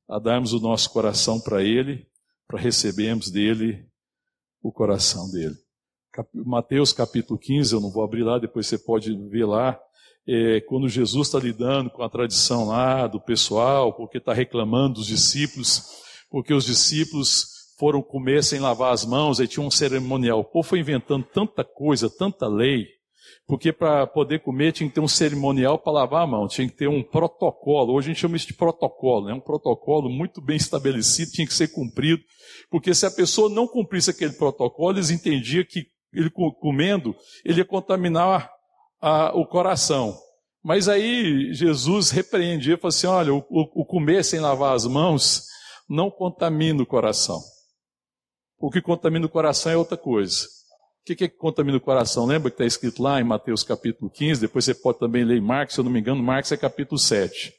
[0.09, 2.09] a darmos o nosso coração para Ele,
[2.47, 3.87] para recebermos dele
[4.63, 5.55] o coração dele.
[6.35, 9.79] Mateus capítulo 15, eu não vou abrir lá, depois você pode ver lá,
[10.27, 15.07] é, quando Jesus está lidando com a tradição lá do pessoal, porque está reclamando dos
[15.07, 15.83] discípulos,
[16.31, 20.41] porque os discípulos foram comer sem lavar as mãos, aí tinha um cerimonial.
[20.41, 22.87] O povo foi inventando tanta coisa, tanta lei,
[23.49, 26.77] porque para poder comer tinha que ter um cerimonial para lavar a mão, tinha que
[26.77, 27.95] ter um protocolo.
[27.95, 29.39] Hoje a gente chama isso de protocolo, é né?
[29.39, 32.23] um protocolo muito bem estabelecido, tinha que ser cumprido,
[32.71, 36.31] porque se a pessoa não cumprisse aquele protocolo, eles entendiam que ele
[36.61, 38.51] comendo, ele ia contaminar
[39.01, 40.15] a, o coração.
[40.63, 45.45] Mas aí Jesus repreendia e falou assim: olha, o, o comer sem lavar as mãos
[45.89, 47.41] não contamina o coração.
[48.59, 50.58] O que contamina o coração é outra coisa.
[51.09, 52.27] Que, que contamina o coração?
[52.27, 55.41] Lembra que está escrito lá em Mateus capítulo 15, depois você pode também ler em
[55.41, 57.55] Marcos, se eu não me engano, Marcos é capítulo 7.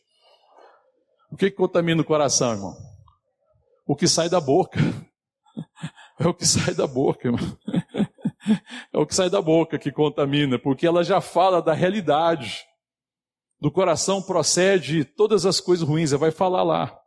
[1.32, 2.78] O que, que contamina o coração, irmão?
[3.88, 4.80] O que sai da boca.
[6.22, 7.58] É o que sai da boca, irmão.
[8.94, 12.66] É o que sai da boca que contamina, porque ela já fala da realidade.
[13.60, 17.00] Do coração procede todas as coisas ruins, ela vai falar lá.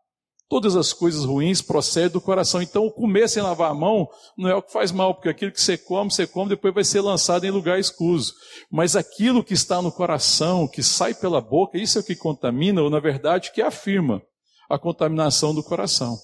[0.52, 2.60] Todas as coisas ruins procedem do coração.
[2.60, 5.50] Então, o comer sem lavar a mão não é o que faz mal, porque aquilo
[5.50, 8.34] que você come, você come, depois vai ser lançado em lugar escuso.
[8.70, 12.82] Mas aquilo que está no coração, que sai pela boca, isso é o que contamina,
[12.82, 14.20] ou na verdade, que afirma
[14.68, 16.18] a contaminação do coração.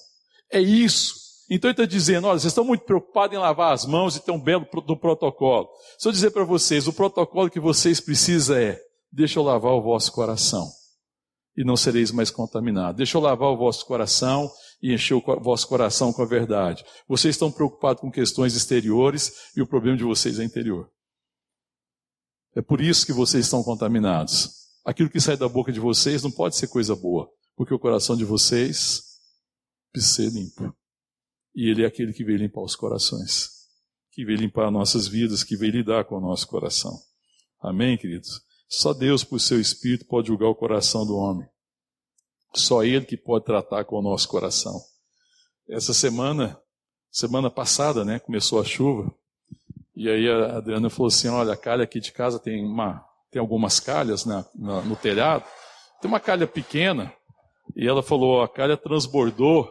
[0.53, 1.15] É isso.
[1.49, 4.39] Então ele está dizendo: olha, vocês estão muito preocupados em lavar as mãos e tão
[4.39, 5.67] belo do protocolo.
[5.97, 8.79] Se eu dizer para vocês, o protocolo que vocês precisam é:
[9.11, 10.69] deixa eu lavar o vosso coração
[11.59, 12.95] e não sereis mais contaminados.
[12.95, 14.49] Deixa eu lavar o vosso coração
[14.81, 16.85] e encher o vosso coração com a verdade.
[17.05, 20.89] Vocês estão preocupados com questões exteriores e o problema de vocês é interior.
[22.55, 24.51] É por isso que vocês estão contaminados.
[24.85, 28.15] Aquilo que sai da boca de vocês não pode ser coisa boa, porque o coração
[28.15, 29.01] de vocês
[29.91, 30.73] precisa ser limpo.
[31.53, 33.49] E Ele é aquele que veio limpar os corações,
[34.13, 36.97] que veio limpar nossas vidas, que veio lidar com o nosso coração.
[37.61, 38.47] Amém, queridos?
[38.69, 41.49] Só Deus, por seu Espírito, pode julgar o coração do homem.
[42.53, 44.79] Só Ele que pode tratar com o nosso coração.
[45.67, 46.59] Essa semana,
[47.11, 49.11] semana passada, né, começou a chuva,
[49.95, 53.39] e aí a Adriana falou assim: olha, a calha aqui de casa tem, uma, tem
[53.39, 54.23] algumas calhas
[54.55, 55.45] no telhado,
[55.99, 57.11] tem uma calha pequena,
[57.75, 59.69] e ela falou: a calha transbordou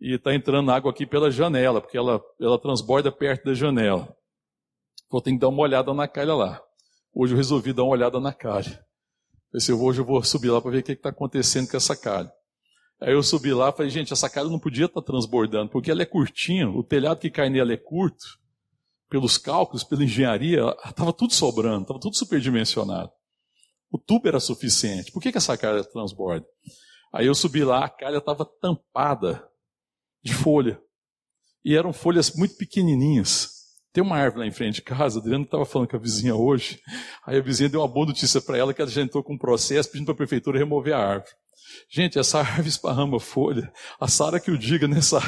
[0.00, 4.14] e está entrando água aqui pela janela, porque ela, ela transborda perto da janela.
[5.10, 6.62] Vou ter que dar uma olhada na calha lá.
[7.12, 8.84] Hoje eu resolvi dar uma olhada na calha.
[9.50, 12.30] Pensei, hoje eu vou subir lá para ver o que está acontecendo com essa calha.
[13.00, 15.90] Aí eu subi lá e falei, gente, essa calha não podia estar tá transbordando, porque
[15.90, 18.38] ela é curtinha, o telhado que cai nela é curto,
[19.08, 23.10] pelos cálculos, pela engenharia, estava tudo sobrando, estava tudo superdimensionado.
[23.90, 25.10] O tubo era suficiente.
[25.10, 26.46] Por que, que essa calha transborda?
[27.12, 29.48] Aí eu subi lá, a calha estava tampada
[30.22, 30.80] de folha.
[31.64, 33.57] E eram folhas muito pequenininhas.
[33.92, 36.34] Tem uma árvore lá em frente de casa, a Adriana estava falando com a vizinha
[36.34, 36.80] hoje,
[37.26, 39.38] aí a vizinha deu uma boa notícia para ela que ela já entrou com um
[39.38, 41.32] processo pedindo para a prefeitura remover a árvore.
[41.90, 43.72] Gente, essa árvore esparrama folha.
[43.98, 45.24] A Sara que o diga, né, Sara?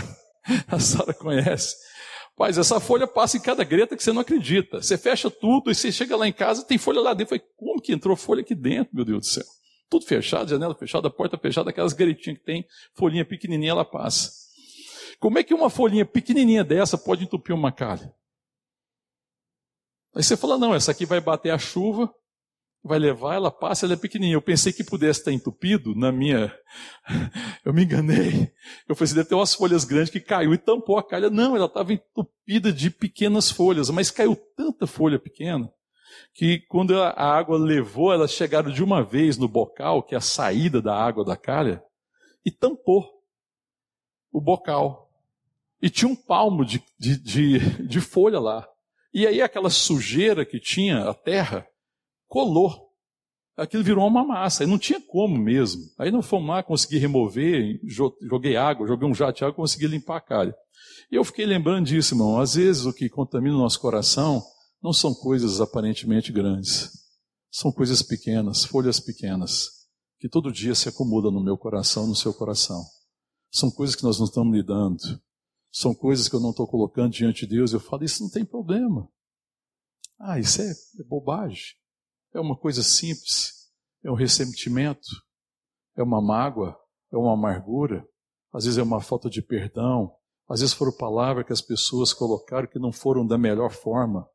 [0.69, 1.77] A Sara conhece.
[2.39, 4.81] Mas essa folha passa em cada greta que você não acredita.
[4.81, 7.37] Você fecha tudo e você chega lá em casa tem folha lá dentro.
[7.37, 9.45] Falei, como que entrou folha aqui dentro, meu Deus do céu?
[9.91, 14.31] Tudo fechado, janela fechada, porta fechada, aquelas gretinhas que tem, folhinha pequenininha, ela passa.
[15.19, 18.11] Como é que uma folhinha pequenininha dessa pode entupir uma calha?
[20.15, 22.13] Aí você fala, não, essa aqui vai bater a chuva,
[22.83, 24.37] vai levar, ela passa, ela é pequenininha.
[24.37, 26.53] Eu pensei que pudesse estar entupido na minha.
[27.65, 28.53] Eu me enganei.
[28.89, 31.31] Eu falei, assim, deve ter umas folhas grandes que caiu e tampou a calha.
[31.31, 35.71] Não, ela estava entupida de pequenas folhas, mas caiu tanta folha pequena
[36.35, 40.23] que quando a água levou, elas chegaram de uma vez no bocal, que é a
[40.23, 41.83] saída da água da calha,
[42.45, 43.09] e tampou
[44.33, 45.11] o bocal.
[45.83, 48.69] E tinha um palmo de, de, de, de folha lá.
[49.13, 51.67] E aí aquela sujeira que tinha a terra
[52.29, 52.89] colou.
[53.57, 55.83] Aquilo virou uma massa, e não tinha como mesmo.
[55.99, 57.79] Aí não fomos lá, consegui remover,
[58.23, 60.55] joguei água, joguei um jato de água, consegui limpar a calha.
[61.11, 62.41] E eu fiquei lembrando disso, irmão.
[62.41, 64.43] Às vezes o que contamina o nosso coração
[64.83, 66.91] não são coisas aparentemente grandes.
[67.51, 69.69] São coisas pequenas, folhas pequenas,
[70.19, 72.83] que todo dia se acumulam no meu coração, no seu coração.
[73.51, 74.97] São coisas que nós não estamos lidando
[75.71, 78.45] são coisas que eu não estou colocando diante de Deus, eu falo, isso não tem
[78.45, 79.09] problema.
[80.19, 81.77] Ah, isso é, é bobagem.
[82.35, 83.71] É uma coisa simples.
[84.05, 85.09] É um ressentimento.
[85.97, 86.77] É uma mágoa.
[87.13, 88.07] É uma amargura.
[88.53, 90.15] Às vezes é uma falta de perdão.
[90.49, 94.29] Às vezes foram palavras que as pessoas colocaram que não foram da melhor forma.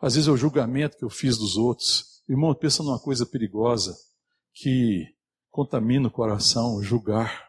[0.00, 2.22] Às vezes é o julgamento que eu fiz dos outros.
[2.28, 3.96] Irmão, pensa numa coisa perigosa
[4.54, 5.04] que
[5.50, 7.48] contamina o coração, julgar.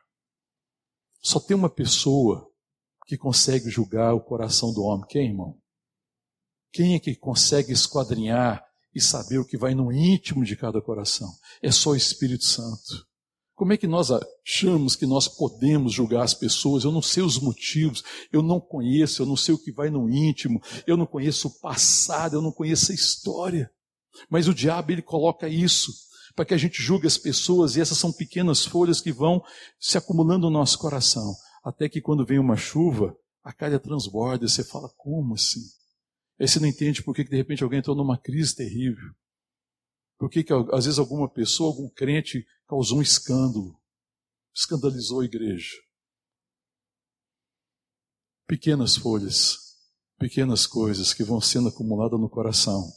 [1.21, 2.48] Só tem uma pessoa
[3.09, 5.03] que consegue julgar o coração do homem?
[5.09, 5.57] Quem, irmão?
[6.71, 11.27] Quem é que consegue esquadrinhar e saber o que vai no íntimo de cada coração?
[11.59, 13.07] É só o Espírito Santo.
[13.55, 16.83] Como é que nós achamos que nós podemos julgar as pessoas?
[16.83, 20.07] Eu não sei os motivos, eu não conheço, eu não sei o que vai no
[20.07, 23.71] íntimo, eu não conheço o passado, eu não conheço a história.
[24.29, 25.91] Mas o diabo, ele coloca isso
[26.35, 29.43] para que a gente julgue as pessoas, e essas são pequenas folhas que vão
[29.79, 34.49] se acumulando no nosso coração, até que quando vem uma chuva, a calha transborda, e
[34.49, 35.61] você fala, como assim?
[36.39, 39.13] Aí você não entende por que de repente alguém entrou numa crise terrível.
[40.17, 43.79] Por que, que às vezes alguma pessoa, algum crente causou um escândalo,
[44.53, 45.75] escandalizou a igreja.
[48.45, 49.57] Pequenas folhas,
[50.17, 52.91] pequenas coisas que vão sendo acumuladas no coração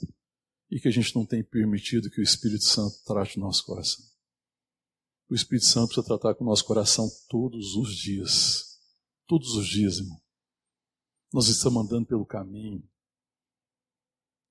[0.71, 4.12] e que a gente não tem permitido que o Espírito Santo trate o nosso coração.
[5.33, 8.79] O Espírito Santo precisa tratar com o nosso coração todos os dias.
[9.27, 10.21] Todos os dias, irmão.
[11.33, 12.87] Nós estamos andando pelo caminho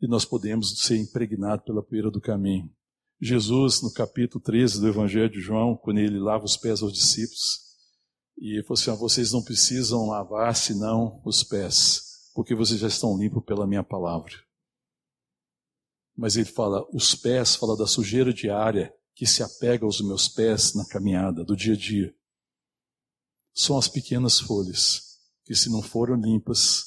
[0.01, 2.67] e nós podemos ser impregnados pela poeira do caminho.
[3.19, 7.59] Jesus, no capítulo 13 do Evangelho de João, quando ele lava os pés aos discípulos,
[8.39, 12.87] e ele falou assim: ah, vocês não precisam lavar senão os pés, porque vocês já
[12.87, 14.33] estão limpos pela minha palavra.
[16.17, 20.73] Mas ele fala: os pés, fala da sujeira diária que se apega aos meus pés
[20.73, 22.15] na caminhada do dia a dia.
[23.53, 26.85] São as pequenas folhas que, se não foram limpas,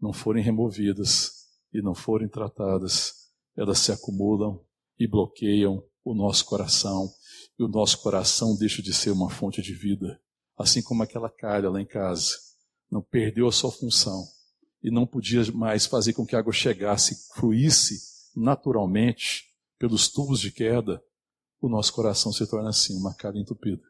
[0.00, 4.64] não forem removidas e não forem tratadas, elas se acumulam
[4.98, 7.12] e bloqueiam o nosso coração,
[7.58, 10.20] e o nosso coração deixa de ser uma fonte de vida,
[10.56, 12.48] assim como aquela calha lá em casa
[12.90, 14.26] não perdeu a sua função
[14.82, 17.98] e não podia mais fazer com que a água chegasse, fluísse
[18.34, 19.44] naturalmente
[19.78, 21.02] pelos tubos de queda,
[21.60, 23.82] o nosso coração se torna assim, uma calha entupida.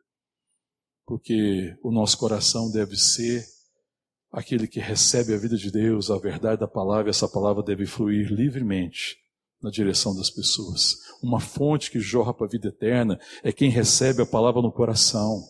[1.06, 3.44] Porque o nosso coração deve ser
[4.30, 7.86] aquele que recebe a vida de Deus, a verdade da palavra, e essa palavra deve
[7.86, 9.16] fluir livremente
[9.62, 10.96] na direção das pessoas.
[11.22, 15.42] Uma fonte que jorra para a vida eterna é quem recebe a palavra no coração.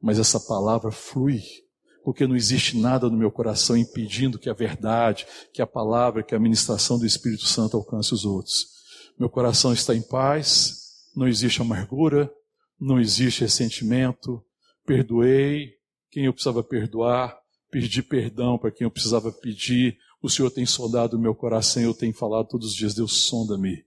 [0.00, 1.42] Mas essa palavra flui,
[2.04, 6.34] porque não existe nada no meu coração impedindo que a verdade, que a palavra, que
[6.34, 8.66] a ministração do Espírito Santo alcance os outros.
[9.18, 10.85] Meu coração está em paz,
[11.16, 12.30] não existe amargura,
[12.78, 14.44] não existe ressentimento.
[14.84, 15.72] Perdoei
[16.10, 17.36] quem eu precisava perdoar,
[17.70, 21.94] pedi perdão para quem eu precisava pedir, o Senhor tem sondado o meu coração eu
[21.94, 23.86] tenho falado todos os dias, Deus sonda-me.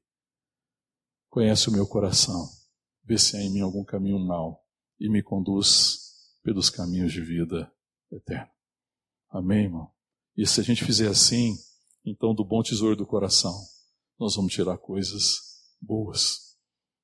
[1.30, 2.50] Conhece o meu coração.
[3.04, 4.64] Vê se há em mim algum caminho mau
[5.00, 6.00] e me conduz
[6.44, 7.72] pelos caminhos de vida
[8.12, 8.50] eterna.
[9.30, 9.92] Amém, irmão?
[10.36, 11.56] E se a gente fizer assim,
[12.06, 13.54] então do bom tesouro do coração,
[14.20, 15.40] nós vamos tirar coisas
[15.82, 16.49] boas.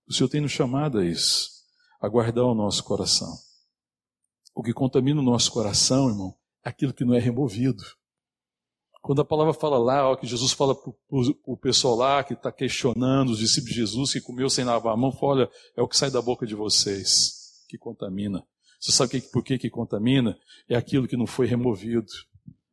[0.08, 1.50] O Senhor tem nos chamado a isso,
[2.00, 3.34] a guardar o nosso coração.
[4.54, 7.84] O que contamina o nosso coração, irmão, é aquilo que não é removido.
[9.02, 12.52] Quando a palavra fala lá, ó, que Jesus fala para o pessoal lá que está
[12.52, 15.88] questionando os discípulos de Jesus que comeu sem lavar a mão, fala, olha, é o
[15.88, 18.44] que sai da boca de vocês que contamina.
[18.80, 20.38] Você sabe por que, que contamina?
[20.70, 22.08] É aquilo que não foi removido,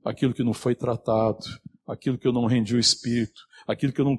[0.05, 1.45] aquilo que não foi tratado,
[1.87, 4.19] aquilo que eu não rendi o Espírito, aquilo que eu não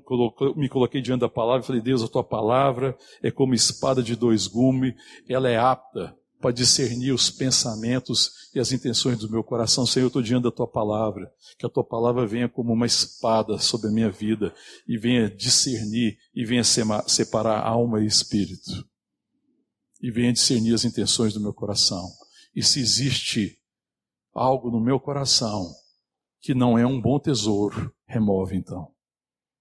[0.55, 4.47] me coloquei diante da palavra falei, Deus, a tua palavra é como espada de dois
[4.47, 4.93] gumes,
[5.27, 9.85] ela é apta para discernir os pensamentos e as intenções do meu coração.
[9.85, 11.31] Senhor, eu estou diante da tua palavra.
[11.57, 14.53] Que a tua palavra venha como uma espada sobre a minha vida
[14.85, 18.85] e venha discernir e venha separar alma e espírito.
[20.01, 22.05] E venha discernir as intenções do meu coração.
[22.53, 23.57] E se existe
[24.33, 25.73] algo no meu coração
[26.41, 28.92] que não é um bom tesouro, remove então.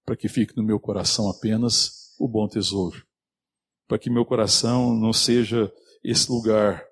[0.05, 3.05] Para que fique no meu coração apenas o bom tesouro.
[3.87, 5.71] Para que meu coração não seja
[6.03, 6.83] esse lugar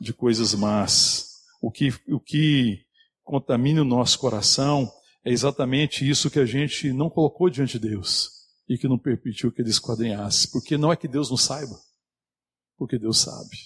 [0.00, 1.34] de coisas más.
[1.60, 2.84] O que, o que
[3.22, 4.90] contamina o nosso coração
[5.24, 8.30] é exatamente isso que a gente não colocou diante de Deus
[8.68, 10.50] e que não permitiu que ele esquadrinhasse.
[10.50, 11.76] Porque não é que Deus não saiba,
[12.76, 13.56] porque Deus sabe.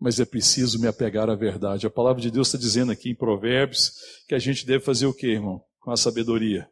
[0.00, 1.86] Mas é preciso me apegar à verdade.
[1.86, 3.92] A palavra de Deus está dizendo aqui em Provérbios
[4.26, 5.62] que a gente deve fazer o que, irmão?
[5.78, 6.68] Com a sabedoria.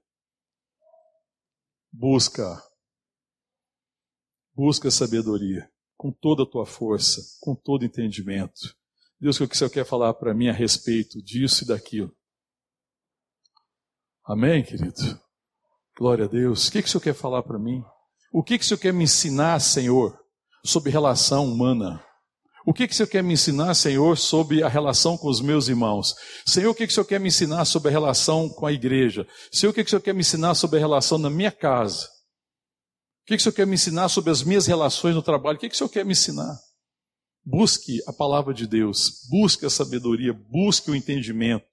[1.93, 2.63] Busca.
[4.55, 8.75] Busca sabedoria com toda a tua força, com todo entendimento.
[9.21, 12.11] Deus, o que o Senhor quer falar para mim a respeito disso e daquilo?
[14.25, 15.21] Amém, querido?
[15.99, 16.69] Glória a Deus.
[16.69, 17.85] O que, que o Senhor quer falar para mim?
[18.33, 20.19] O que, que o Senhor quer me ensinar, Senhor,
[20.65, 22.03] sobre relação humana?
[22.67, 25.69] O que, que o Senhor quer me ensinar, Senhor, sobre a relação com os meus
[25.69, 26.15] irmãos?
[26.45, 29.27] Senhor, o que, que o Senhor quer me ensinar sobre a relação com a igreja?
[29.51, 32.07] Senhor, o que, que o Senhor quer me ensinar sobre a relação na minha casa?
[33.23, 35.57] O que, que o Senhor quer me ensinar sobre as minhas relações no trabalho?
[35.57, 36.59] O que, que o Senhor quer me ensinar?
[37.43, 41.65] Busque a palavra de Deus, busque a sabedoria, busque o entendimento,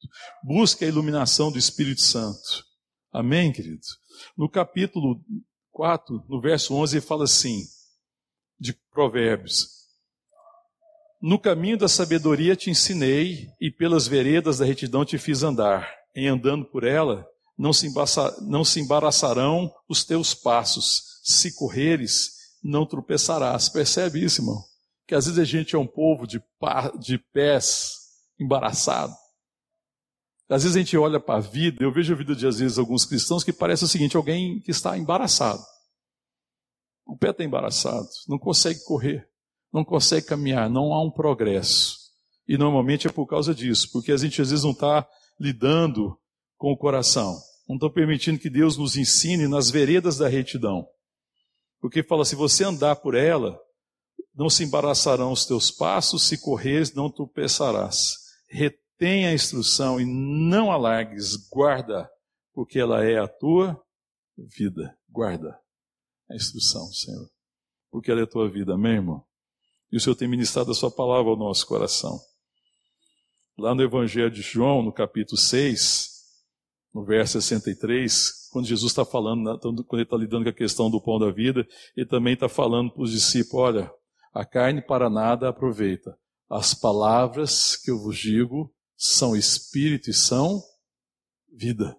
[0.42, 2.64] busque a iluminação do Espírito Santo.
[3.12, 3.82] Amém, querido?
[4.38, 5.22] No capítulo
[5.72, 7.64] 4, no verso 11, ele fala assim,
[8.60, 9.68] de Provérbios:
[11.22, 15.90] No caminho da sabedoria te ensinei, e pelas veredas da retidão te fiz andar.
[16.16, 17.92] Em andando por ela, não se,
[18.42, 21.20] não se embaraçarão os teus passos.
[21.24, 22.32] Se correres,
[22.64, 23.68] não tropeçarás.
[23.70, 24.64] Percebe isso, irmão?
[25.08, 26.42] Que às vezes a gente é um povo de,
[27.00, 27.96] de pés
[28.40, 29.14] embaraçado.
[30.50, 32.78] Às vezes a gente olha para a vida, eu vejo a vida de às vezes
[32.78, 35.62] alguns cristãos que parece o seguinte, alguém que está embaraçado.
[37.06, 39.28] O pé está embaraçado, não consegue correr,
[39.78, 41.98] não consegue caminhar, não há um progresso.
[42.48, 45.08] E normalmente é por causa disso, porque a gente às vezes não está
[45.40, 46.18] lidando
[46.58, 50.88] com o coração, não está permitindo que Deus nos ensine nas veredas da retidão.
[51.80, 53.60] Porque fala, se você andar por ela,
[54.34, 58.28] não se embaraçarão os teus passos, se correres, não tropeçarás
[58.98, 62.10] tenha a instrução e não alargues, guarda,
[62.54, 63.82] porque ela é a tua
[64.38, 64.98] vida.
[65.10, 65.60] Guarda
[66.30, 67.30] a instrução, Senhor,
[67.92, 69.26] porque ela é a tua vida, amém, irmão?
[69.92, 72.20] E o Senhor tem ministrado a sua palavra ao nosso coração.
[73.58, 76.18] Lá no Evangelho de João, no capítulo 6,
[76.94, 80.90] no verso 63, quando Jesus está falando, né, quando ele está lidando com a questão
[80.90, 83.92] do pão da vida, ele também está falando para os discípulos: olha,
[84.34, 86.18] a carne para nada aproveita.
[86.50, 90.62] As palavras que eu vos digo são espírito e são
[91.52, 91.96] vida.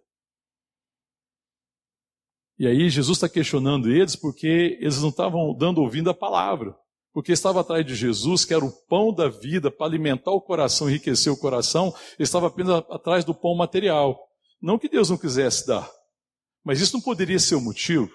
[2.59, 6.74] E aí Jesus está questionando eles porque eles não estavam dando ouvindo a palavra.
[7.12, 10.88] Porque estava atrás de Jesus, que era o pão da vida, para alimentar o coração,
[10.88, 14.18] enriquecer o coração, estava apenas atrás do pão material.
[14.61, 15.90] Não que Deus não quisesse dar,
[16.64, 18.11] mas isso não poderia ser o motivo.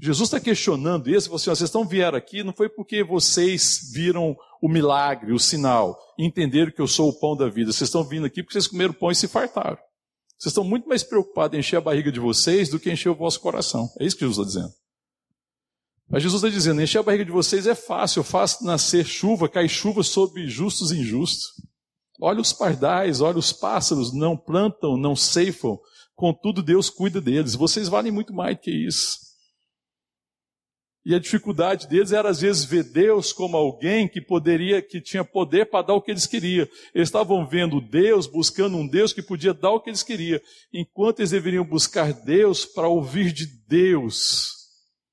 [0.00, 4.68] Jesus está questionando isso, você, vocês estão vieram aqui, não foi porque vocês viram o
[4.68, 7.72] milagre, o sinal, e entenderam que eu sou o pão da vida.
[7.72, 9.78] Vocês estão vindo aqui porque vocês comeram pão e se fartaram.
[10.36, 13.14] Vocês estão muito mais preocupados em encher a barriga de vocês do que encher o
[13.14, 13.88] vosso coração.
[14.00, 14.83] É isso que Jesus está dizendo.
[16.08, 19.48] Mas Jesus está dizendo: encher a barriga de vocês é fácil, eu faço nascer chuva,
[19.48, 21.52] cai chuva sobre justos e injustos.
[22.20, 25.78] Olha os pardais, olha os pássaros, não plantam, não ceifam,
[26.14, 27.54] contudo Deus cuida deles.
[27.54, 29.24] Vocês valem muito mais que isso.
[31.06, 35.22] E a dificuldade deles era às vezes ver Deus como alguém que poderia, que tinha
[35.22, 36.66] poder para dar o que eles queriam.
[36.94, 40.40] Eles estavam vendo Deus, buscando um Deus que podia dar o que eles queriam,
[40.72, 44.63] enquanto eles deveriam buscar Deus para ouvir de Deus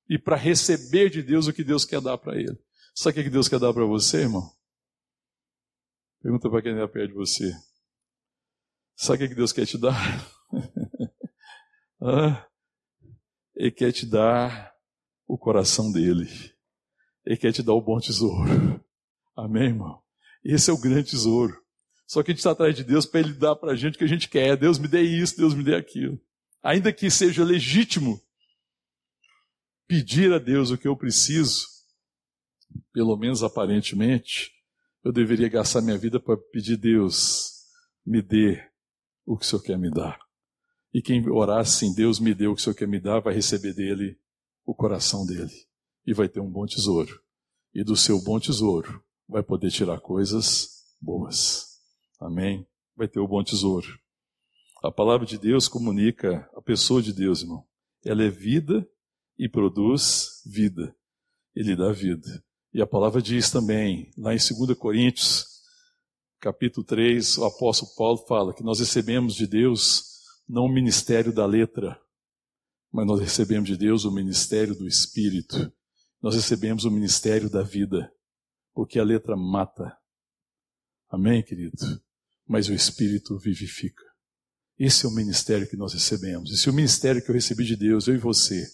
[0.08, 2.58] e para receber de Deus o que Deus quer dar para ele.
[2.94, 4.50] Sabe o que Deus quer dar para você, irmão?
[6.20, 7.52] Pergunta para quem está perto de você.
[8.94, 9.96] Sabe o que Deus quer te dar?
[12.00, 12.46] ah,
[13.54, 14.74] ele quer te dar
[15.26, 16.28] o coração dele.
[17.24, 18.84] Ele quer te dar o bom tesouro.
[19.36, 20.02] Amém, irmão?
[20.44, 21.62] Esse é o grande tesouro.
[22.06, 23.98] Só que a gente está atrás de Deus para Ele dar para a gente o
[23.98, 24.56] que a gente quer.
[24.56, 26.20] Deus me dê isso, Deus me dê aquilo.
[26.62, 28.20] Ainda que seja legítimo
[29.86, 31.66] pedir a Deus o que eu preciso,
[32.92, 34.52] pelo menos aparentemente,
[35.04, 37.64] eu deveria gastar minha vida para pedir Deus,
[38.04, 38.62] me dê
[39.26, 40.18] o que o Senhor quer me dar.
[40.94, 43.34] E quem orar assim, Deus me dê o que o Senhor quer me dar, vai
[43.34, 44.18] receber dele
[44.64, 45.52] o coração dele
[46.06, 47.20] e vai ter um bom tesouro.
[47.74, 51.80] E do seu bom tesouro vai poder tirar coisas boas.
[52.20, 52.66] Amém?
[52.96, 53.98] Vai ter o bom tesouro.
[54.82, 57.64] A palavra de Deus comunica a pessoa de Deus, irmão.
[58.04, 58.86] Ela é vida
[59.38, 60.94] e produz vida.
[61.54, 62.44] Ele dá vida.
[62.72, 65.46] E a palavra diz também, lá em 2 Coríntios,
[66.40, 70.12] capítulo 3, o apóstolo Paulo fala que nós recebemos de Deus
[70.48, 72.00] não o ministério da letra,
[72.90, 75.72] mas nós recebemos de Deus o ministério do Espírito.
[76.20, 78.12] Nós recebemos o ministério da vida,
[78.74, 79.96] porque a letra mata.
[81.08, 81.76] Amém, querido?
[82.46, 84.04] Mas o Espírito vivifica.
[84.78, 86.50] Esse é o ministério que nós recebemos.
[86.50, 88.66] E se o ministério que eu recebi de Deus, eu e você,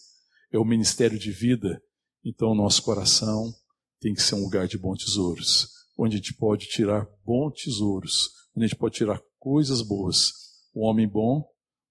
[0.50, 1.82] é o ministério de vida,
[2.24, 3.52] então o nosso coração
[4.00, 8.30] tem que ser um lugar de bons tesouros, onde a gente pode tirar bons tesouros,
[8.56, 10.32] onde a gente pode tirar coisas boas.
[10.72, 11.44] O homem bom,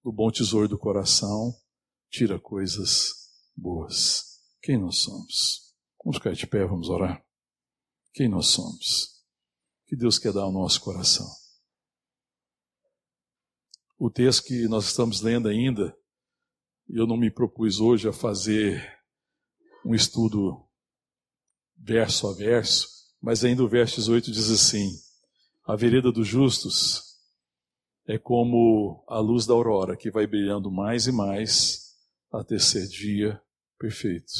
[0.04, 1.54] do bom tesouro do coração,
[2.10, 3.14] tira coisas
[3.56, 4.24] boas.
[4.62, 5.74] Quem nós somos?
[6.04, 7.22] Vamos ficar de pé, vamos orar.
[8.14, 9.24] Quem nós somos?
[9.86, 11.28] Que Deus quer dar ao nosso coração.
[13.98, 15.96] O texto que nós estamos lendo ainda,
[16.90, 18.98] eu não me propus hoje a fazer
[19.86, 20.66] um estudo
[21.76, 22.88] verso a verso,
[23.22, 24.90] mas ainda o verso 18 diz assim:
[25.66, 27.04] A vereda dos justos
[28.08, 31.94] é como a luz da aurora que vai brilhando mais e mais
[32.32, 33.42] até ser dia
[33.78, 34.32] perfeito.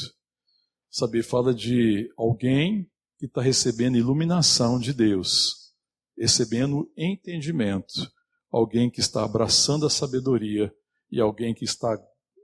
[0.90, 5.74] Saber fala de alguém que está recebendo iluminação de Deus,
[6.16, 8.10] recebendo entendimento,
[8.50, 10.72] alguém que está abraçando a sabedoria
[11.10, 11.98] e alguém que está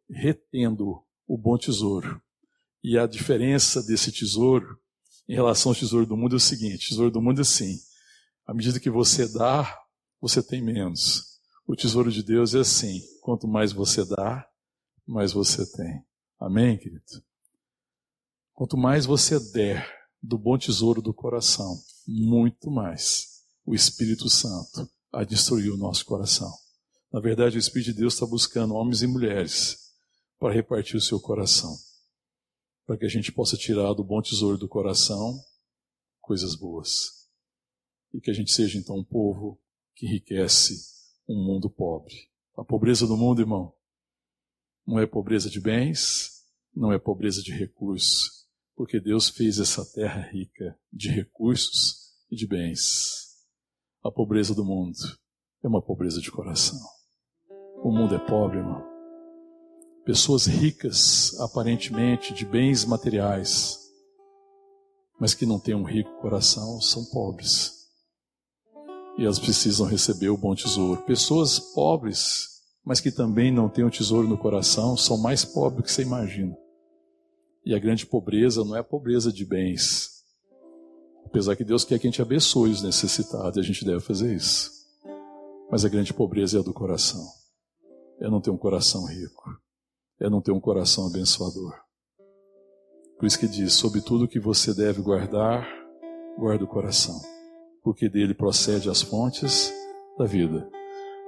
[0.08, 2.20] retendo o bom tesouro.
[2.82, 4.78] E a diferença desse tesouro
[5.28, 7.78] em relação ao tesouro do mundo é o seguinte: o tesouro do mundo é assim.
[8.46, 9.78] À medida que você dá,
[10.20, 11.40] você tem menos.
[11.66, 14.46] O tesouro de Deus é assim: quanto mais você dá,
[15.06, 16.04] mais você tem.
[16.38, 17.02] Amém, querido?
[18.52, 19.90] Quanto mais você der
[20.22, 26.52] do bom tesouro do coração, muito mais o Espírito Santo a destruir o nosso coração.
[27.12, 29.83] Na verdade, o Espírito de Deus está buscando homens e mulheres
[30.38, 31.74] para repartir o seu coração,
[32.86, 35.38] para que a gente possa tirar do bom tesouro do coração
[36.20, 37.28] coisas boas.
[38.12, 39.60] E que a gente seja então um povo
[39.94, 40.74] que enriquece
[41.28, 42.14] um mundo pobre.
[42.56, 43.74] A pobreza do mundo, irmão,
[44.86, 50.20] não é pobreza de bens, não é pobreza de recursos, porque Deus fez essa terra
[50.20, 53.34] rica de recursos e de bens.
[54.02, 54.98] A pobreza do mundo
[55.62, 56.78] é uma pobreza de coração.
[57.82, 58.93] O mundo é pobre, irmão.
[60.04, 63.78] Pessoas ricas, aparentemente, de bens materiais,
[65.18, 67.72] mas que não têm um rico coração, são pobres.
[69.16, 71.00] E elas precisam receber o bom tesouro.
[71.02, 75.92] Pessoas pobres, mas que também não têm um tesouro no coração, são mais pobres que
[75.92, 76.54] você imagina.
[77.64, 80.22] E a grande pobreza não é a pobreza de bens.
[81.24, 84.36] Apesar que Deus quer que a gente abençoe os necessitados, e a gente deve fazer
[84.36, 84.70] isso.
[85.70, 87.26] Mas a grande pobreza é a do coração.
[88.20, 89.63] É não ter um coração rico.
[90.20, 91.74] É não ter um coração abençoador.
[93.18, 95.66] Por isso que diz: sobre tudo que você deve guardar,
[96.38, 97.20] guarda o coração,
[97.82, 99.72] porque dele procede as fontes
[100.18, 100.68] da vida.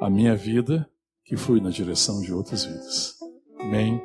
[0.01, 0.89] A minha vida
[1.24, 3.16] que flui na direção de outras vidas.
[3.59, 4.01] Amém.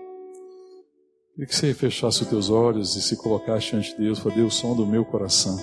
[1.33, 4.55] Queria que você fechasse os teus olhos e se colocasse diante de Deus, para Deus,
[4.55, 5.57] som do meu coração.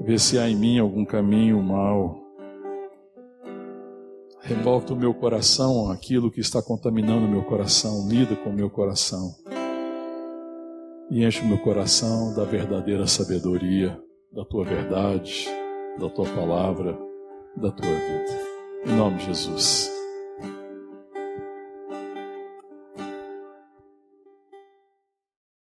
[0.00, 2.18] Vê se há em mim algum caminho mal.
[4.42, 8.70] Remove do meu coração aquilo que está contaminando o meu coração, lida com o meu
[8.70, 9.34] coração.
[11.10, 14.00] E enche o meu coração da verdadeira sabedoria,
[14.32, 15.46] da tua verdade,
[15.98, 16.98] da tua palavra,
[17.56, 18.50] da tua vida.
[18.86, 19.99] Em nome de Jesus.